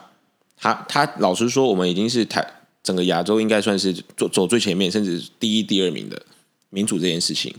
[0.58, 2.45] 他他老实说，我们已经是台
[2.84, 6.22] 整个亚洲应该算是走走最前面，甚至第一、第二名的
[6.70, 7.56] 民主这件事情。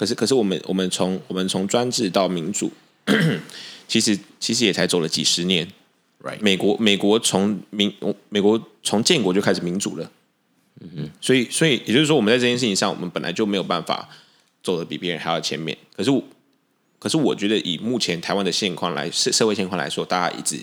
[0.00, 2.72] 可是可是我们我们从我们从专制到民主，
[3.86, 5.68] 其实其实也才走了几十年。
[6.22, 7.92] Right 美国美国从民
[8.30, 10.10] 美国从建国就开始民主了，
[10.80, 14.08] 嗯哼，所以所以也就是说，我们在这件事情上，我们本来就没有办法
[14.62, 15.76] 走的比别人还要前面。
[15.94, 16.24] 可是我
[16.98, 20.56] 可是我觉得以目前台湾的现况来社社会现况来说，大家一直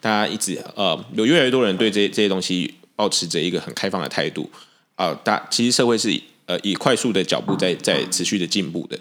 [0.00, 4.50] 大家一直呃有越来越多人对这这些东西保持着一个很开放的态度
[4.96, 6.20] 啊、呃大其实社会是
[6.50, 8.98] 呃以快速的脚步在在持续的进步的。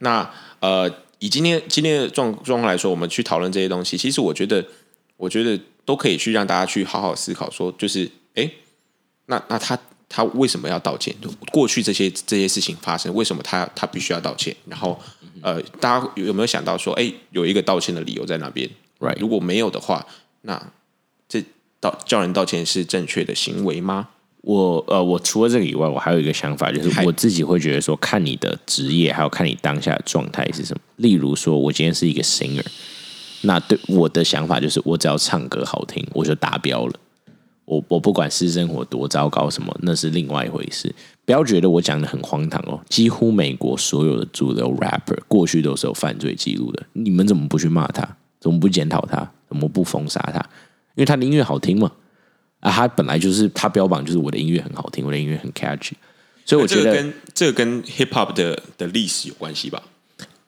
[0.00, 4.62] 那呃，以今天今天的状状况来说，我们去讨论这些东西，其实我觉得，
[5.16, 8.50] 我觉得都可以去让大家去好好思考，说就是，哎，
[9.26, 11.14] 那那他他为什么要道歉？
[11.22, 14.54] 就过去这些这些事情发生，为什么他他必须要道歉？
[14.66, 15.00] 然后
[15.40, 18.68] 呃，大家有有没有想到说，哎，有一个道歉的理由在那边
[18.98, 20.04] Right 如果没有的话，
[20.42, 20.72] 那
[21.26, 21.42] 这
[21.80, 24.10] 道叫人道歉是正确的行为吗？
[24.48, 30.80] 我呃，我除了这个以外，我还有一个想法，就是我自己会觉得说，看你的职业，还有看你当下的状态是什么。
[30.96, 32.64] 例如说，我今天是一个 singer，
[33.42, 36.94] 那对我的想法就是，我只要唱歌好听，我就达标了。
[37.66, 40.94] 我我不管私生活多糟糕什么，那是另外一回事。
[41.26, 48.16] 不要觉得我讲的很荒唐哦，几乎美国所有的主流 rapper 过去都是有犯罪记录的，你们怎么不去骂他？
[48.40, 49.30] 怎么不检讨他？
[49.46, 50.40] 怎么不封杀他？
[50.94, 51.92] 因为他的音乐好听嘛。
[52.60, 55.92] 啊，他本来就是他标榜就是我的音乐很好听，我的音乐很 catchy，
[56.44, 59.82] 所以我觉得这个跟这个跟 hip hop 的的历史有关系吧？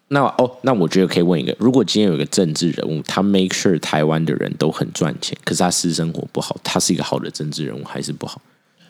[0.09, 8.43] 那哦，那我觉得可以问一个：如果今天有一个政治人物，他 make sure 台湾的人都很赚钱，可是他私生活不好，他是一个好的政治人物还是不好？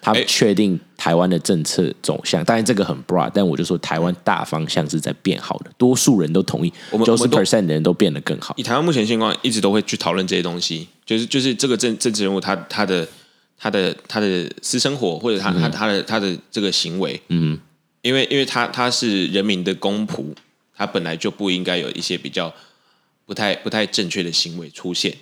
[0.03, 8.55] 他哎确定台湾的政策走向，当然这个很 broad，但我就说台湾大方向是在变好的，多数人都同意，九十我们我们都 percent 的人都变得更好。
[8.57, 13.07] 以台湾目前现况，一直都会去讨论这些东西，就是就是这个政政治人物他他的
[13.59, 17.59] 他的他的私生活，或者他、他他的他的这个行为，嗯，
[18.03, 20.25] 因为因为他他是人民的公仆，
[20.75, 22.53] 他本来就不应该有一些比较
[23.27, 25.15] 不太不太正确的行为出现。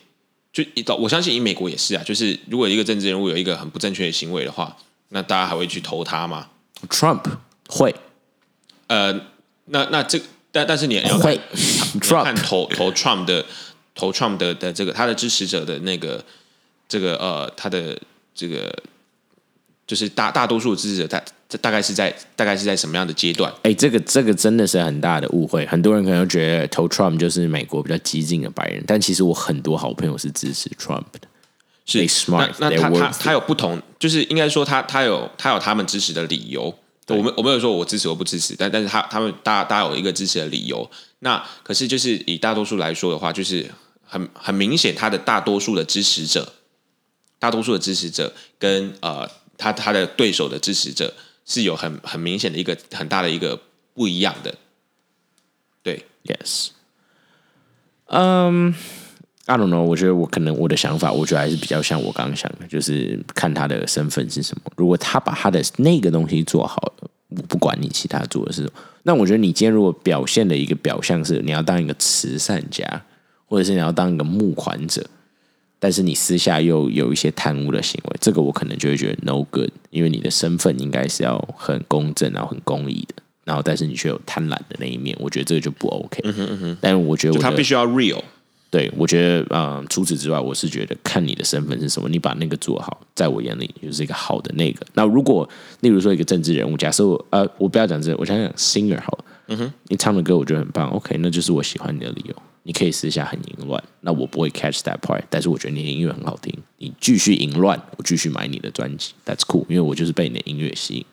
[0.52, 4.76] 就一到我相信以美国也是啊，就是如果一个政治人物有一个很不正确的行为的话，
[5.10, 6.48] 那大家还会去投他吗
[6.88, 7.24] ？Trump
[7.68, 7.94] 会
[8.88, 9.12] 呃，
[9.66, 10.20] 那那这
[10.50, 13.44] 但但是你要会你要看 Trump 投投 Trump 的
[13.94, 16.24] 投 Trump 的的这个他的支持者的那个
[16.88, 18.00] 这个呃他的
[18.34, 18.74] 这个
[19.88, 23.52] 就是大大多数的支持者，大这大概是在大概是在什么样的阶段？
[23.62, 31.20] 哎、这个这个真的是很大的误会，很多人可能觉得投 Trump 就是美国比较激进的白人，但其实我很多好朋友是支持 Trump 的。
[31.86, 36.72] 是 smart, 那那 they're 他他他有不同，就是应该说他他有他有他们支持的理由。
[37.06, 40.86] 我们我没有说我支持我不支持，但但是他他们大大家有一个支持的理由。
[41.20, 43.64] 那可是就是以大多数来说的话，就是
[44.04, 46.52] 很很明显，他的大多数的支持者，
[47.38, 49.26] 大多数的支持者跟呃
[49.58, 51.12] 他他的对手的支持者
[51.44, 53.60] 是有很很明显的一个很大的一个
[53.92, 54.54] 不一样的。
[55.82, 56.68] 对，Yes，
[58.06, 58.74] 嗯、
[59.46, 64.70] I don't know，我觉得我可能我的想法，我觉得还是比较像我刚刚想的，就是看他的身份是什么。
[64.76, 68.72] 如果他把他的那个东西做好了，我不管你其他做的是什么。
[69.04, 72.84] 那我觉得你今天如果表现的一个表象是你要当一个慈善家，
[73.46, 75.08] 或者是你要当一个募款者，
[75.78, 86.20] 但是你私下又有一些贪污的行为，这个我可能就会觉得 no good，因为你的身份应该是要很公正，然后很公益的，然后但是你却有贪婪的那一面，我觉得这个就不 OK。
[86.24, 86.78] 嗯哼嗯哼。
[86.80, 88.20] 但是我觉得我他必须要 real。
[88.70, 94.84] 对，我觉得，嗯，除此之外，我是觉得看你的身份是什么，你把那个做好，在我眼里就是一个好的那个。
[94.92, 95.48] 那如果，
[95.80, 102.34] 例如说一个政治人物，假设我，呃，我不要讲这，我想想 singer 好了，嗯哼，你唱的歌我觉得很棒，OK，那就是我喜欢你的理由。
[102.68, 111.06] 你可以私下很淫乱，那我不会 catch that part，但是我觉得你的音乐很好听，你继续淫乱，我继续买你的专辑，That's cool，因为我就是被你的音乐吸引，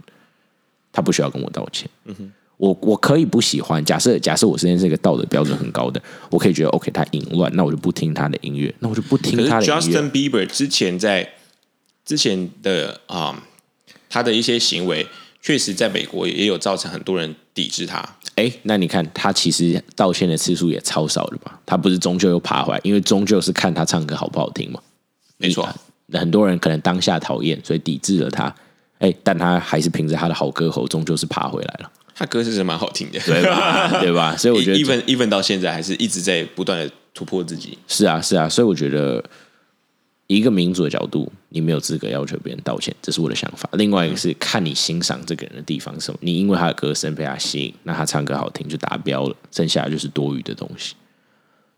[0.92, 2.34] 他不需要跟我道歉，嗯哼。
[2.58, 9.66] 我我可以不喜欢，假设假设我现在是一个道德标准很高的，我可以觉得 OK，他淫乱，那我就不听他的音乐，那我就不听他的。
[9.66, 11.34] Justin Bieber 之前在
[12.04, 13.42] 之前的啊，
[14.10, 15.08] 他的一些行为
[15.42, 18.08] 确实在美国也有造成很多人抵制他。
[18.36, 21.60] 哎，那你看他其实道歉的次数也超少的吧？
[21.66, 24.80] 他不是终究又爬回来，因为终究是看他唱歌好不好听嘛。
[25.38, 25.68] 没错，
[26.14, 28.54] 很多人可能当下讨厌，所以抵制了他。
[29.00, 31.92] 哎，但他还是凭着他的好歌喉，终究是爬回来了。
[32.14, 33.90] 他歌是蛮好听的，对吧？
[34.00, 34.36] 对吧？
[34.38, 37.78] 所以我觉得，even even 到现在还是一直在不断的突破自己。
[37.88, 39.22] 是啊，是啊，所以我觉得，
[40.28, 43.70] 一个民主的角度，你没有资格要求别人道歉，这是我的想法。
[43.74, 50.96] 另外一个是看你欣赏这个人的地方什么，你因为他的歌声被他吸引，那他唱歌好听就达标了，剩下就是多余的东西。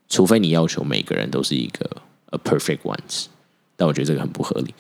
[0.08, 1.90] 除非你要求每个人都是一个
[2.30, 3.26] a perfect ones，
[3.76, 4.74] 但我觉得这个很不合理。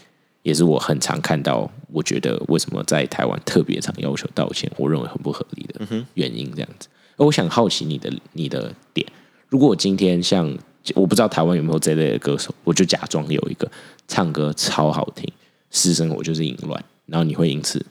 [0.43, 6.87] 也是我很常看到，我觉得为什么在台湾特别常要求道歉，我认为很不合理的原因这样子。
[7.17, 9.05] 我想好奇你的你的点，
[9.49, 10.57] 如果我今天像
[10.95, 13.69] 我不知道台湾有没有这类的歌手，我就假装有一个
[14.07, 15.31] 唱歌超好听，
[15.71, 17.85] 私生活就是淫乱，然后你会因此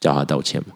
[0.00, 0.74] 叫他道歉吗？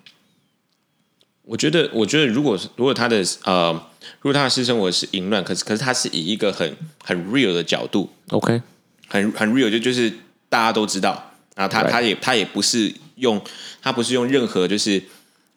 [1.45, 3.73] 我觉得，我觉得如果如果他的呃，
[4.21, 8.63] 如果他的私生活是淫乱，可是可是他是以一个很很 real 的角度，OK，
[9.09, 10.13] 很很 real 就就是。
[10.53, 13.41] 大家都知道，然后他他也他也不是用
[13.81, 15.03] 他不是用任何就是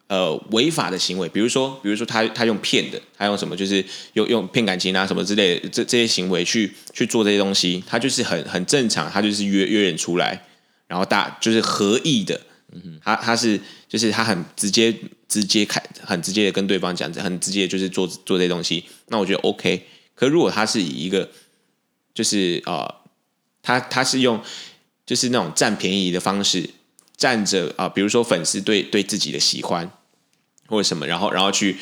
[0.08, 3.84] 呃违法的行为，比如说比如说他他用骗的，他用什么就是
[4.14, 10.46] 用用骗感情啊什么之类的这这些行为去去做这些东西，他就是很很正常，他就是约约人出来，
[10.88, 12.40] 然后大就是合意的，
[13.04, 14.94] 他他是就是他很直接
[15.28, 19.86] 直接开很直接的跟对方讲，很直接就是做做这些东西，那我觉得 OK。
[20.14, 21.30] 可如果他是以一个
[22.14, 22.96] 就是呃
[23.62, 24.42] 他他是用。
[25.08, 26.68] 就是那种占便宜的方式，
[27.18, 29.90] 占着啊，比如说粉丝对对自己的喜欢
[30.68, 31.78] 或者什么，然后然后去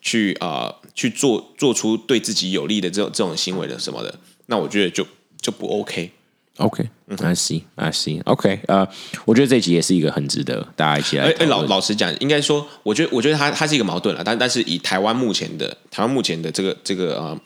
[0.00, 5.06] 去啊去做做出对自己有利的这种这种行为的什么的，那我觉得就
[5.40, 6.12] 就不 OK。
[6.56, 8.88] OK，I see，I see，OK，呃，
[9.24, 11.30] 我觉得这集也是一个很值得大家一起来。
[11.38, 17.40] 哎，老老实讲，应该说，我觉得我觉得它它是一个矛盾了，但但是以台湾目前的台湾目前的这个这个呃。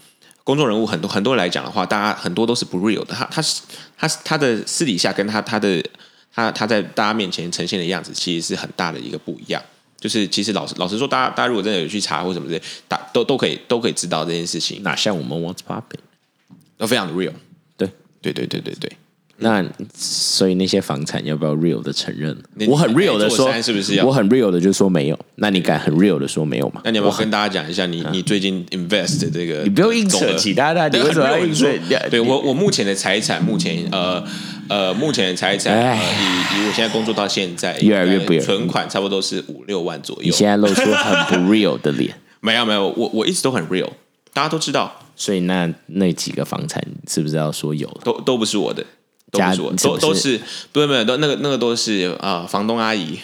[0.45, 3.15] 公众人物很多很多人来讲的话，大家很多都是不 real 的。
[3.15, 3.61] 他他是
[3.97, 5.81] 他他的私底下跟他他的
[6.35, 9.63] 他他在大家面前呈现的样子，其实是很大的一个不一样。
[10.01, 14.83] 就是其实老实老实说，大家大家如果真的有去查或什么之类，大都都可以都可以知道这件事情。
[14.83, 16.01] 哪像我们 What's Popping
[16.77, 17.33] 都非常的 real。
[17.77, 17.89] 对
[18.21, 18.93] 对对对对对。
[19.39, 19.65] 那
[19.97, 22.37] 所以那些房产要不要 real 的承认？
[22.69, 24.05] 我很 real 的说，是不是要？
[24.05, 25.19] 我很 real 的就说没有。
[25.37, 26.81] 那你敢很 real 的说没有吗？
[26.85, 29.63] 那你要不要跟大家讲一下你你最近 invest 这个？
[29.65, 31.67] 你不用硬扯其他的，你为什么要硬扯？
[32.09, 34.25] 对我我目前的财产，目前呃
[34.73, 40.23] 呃目前的财产，以以我现在工作到现在，越来越不存款差不多是五六万左右。
[40.23, 42.15] 你现在露出很不 real 的脸。
[42.41, 43.91] 没有没有，我我一直都很 real，
[44.33, 44.91] 大家都知道。
[45.15, 47.87] 所以那那几个房产是不是要说有？
[48.03, 48.85] 都都不是我的。
[49.31, 50.39] 都是我都都是
[50.73, 53.19] 不是不是都那个那个都是啊房东阿姨，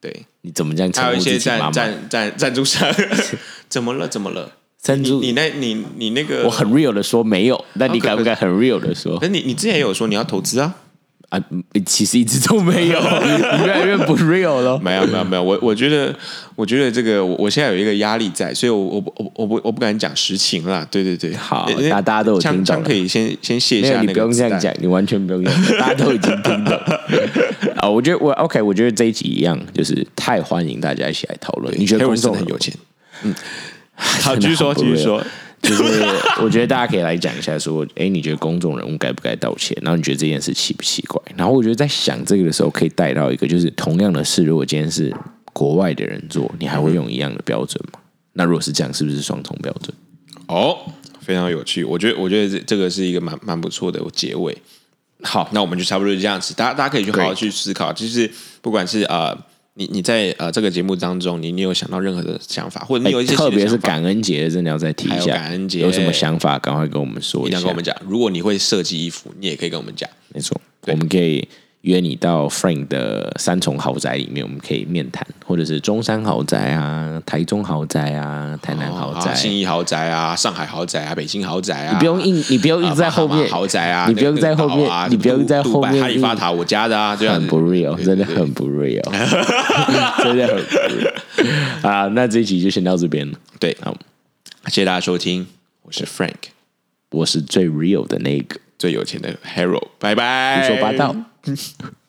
[0.00, 0.90] 对，你怎么这样？
[0.94, 2.90] 还有一些赞赞赞赞助商，
[3.68, 4.08] 怎么了？
[4.08, 4.52] 怎么了？
[4.86, 9.18] 赞助你那你你那个我很 real 的说没有，那你敢不敢很 real 的说？
[9.20, 10.72] 那你你之前也有说你要投资啊？
[11.28, 11.42] 啊，
[11.84, 14.78] 其实一直都没有， 越来越不 real 了。
[14.78, 15.42] 没有，没有，没有。
[15.42, 16.14] 我我觉得，
[16.54, 20.86] 我觉得这个，我我现在有一个压力在，所以我我我我不我不敢讲实情啦。
[20.88, 24.00] 对对对，好，大大家都有听到，可以先先卸下。
[24.02, 26.76] 你不用这样讲，你完全不用讲，大家都已经听到。
[27.82, 31.74] 啊，我觉得我 OK，我觉得这一集一样，就是太欢迎大家一起来讨论。
[31.76, 32.72] 你觉得观众很有钱？
[33.24, 33.34] 嗯，
[34.22, 35.24] 好，继续说，继续说。
[35.62, 36.04] 就是
[36.42, 39.76] 我觉得大家可以来讲一下，说，哎，你觉得公众人物该不该道歉？
[39.82, 41.20] 然后你觉得这件事奇不奇怪？
[41.34, 45.12] 然后我觉得在想这个的时候，可以带到一个，就是同样的事，如果今天是
[45.52, 47.98] 国外的人做，你还会用一样的标准吗？
[48.34, 49.92] 那如果是这样，是不是双重标准？
[50.46, 50.78] 哦，
[51.20, 51.82] 非常有趣。
[51.82, 54.56] 我觉得，我觉得这这个是一个蛮蛮不错的结尾。
[55.22, 56.54] 好，那我们就差不多就这样子。
[56.54, 58.30] 大家大家可以去好好去思考，就是
[58.60, 59.36] 不管是呃，
[59.78, 65.34] 你你在呃这个节目当中，你你有想到任何的想法，或者你有一些哎特别是感恩节，真的要再提一下。
[65.34, 67.74] 感恩节有什么想法，赶快跟我们说一下一定要跟我。
[67.74, 67.94] 们讲。
[68.08, 70.08] 如果你会设计衣服，你也可以跟我们讲。
[70.34, 71.46] 没错，我们可以
[71.86, 79.30] 约你到 Frank 的三重豪宅里面，我们可以面谈，或者是中山豪宅啊、台中豪宅啊、台南豪宅。
[79.30, 89.02] 啊信义豪宅啊，上海豪宅啊，北京豪宅啊，你不用硬，你不用一啊直在后面豪宅啊，你不用在后面啊你不用在杜后面哈利法塔我家的啊，这样很不 real， 真的很不 real，
[90.24, 92.08] 真的很不 real 啊！
[92.08, 93.38] 那这一集就先到这边了。
[93.60, 93.76] 对。
[93.80, 93.96] 好，
[94.66, 95.46] 谢谢大家收听，
[95.82, 96.50] 我是 Frank，
[97.10, 100.62] 我是最 real 的那个，最有钱的 Hero，拜拜。
[100.62, 101.14] 胡说八道。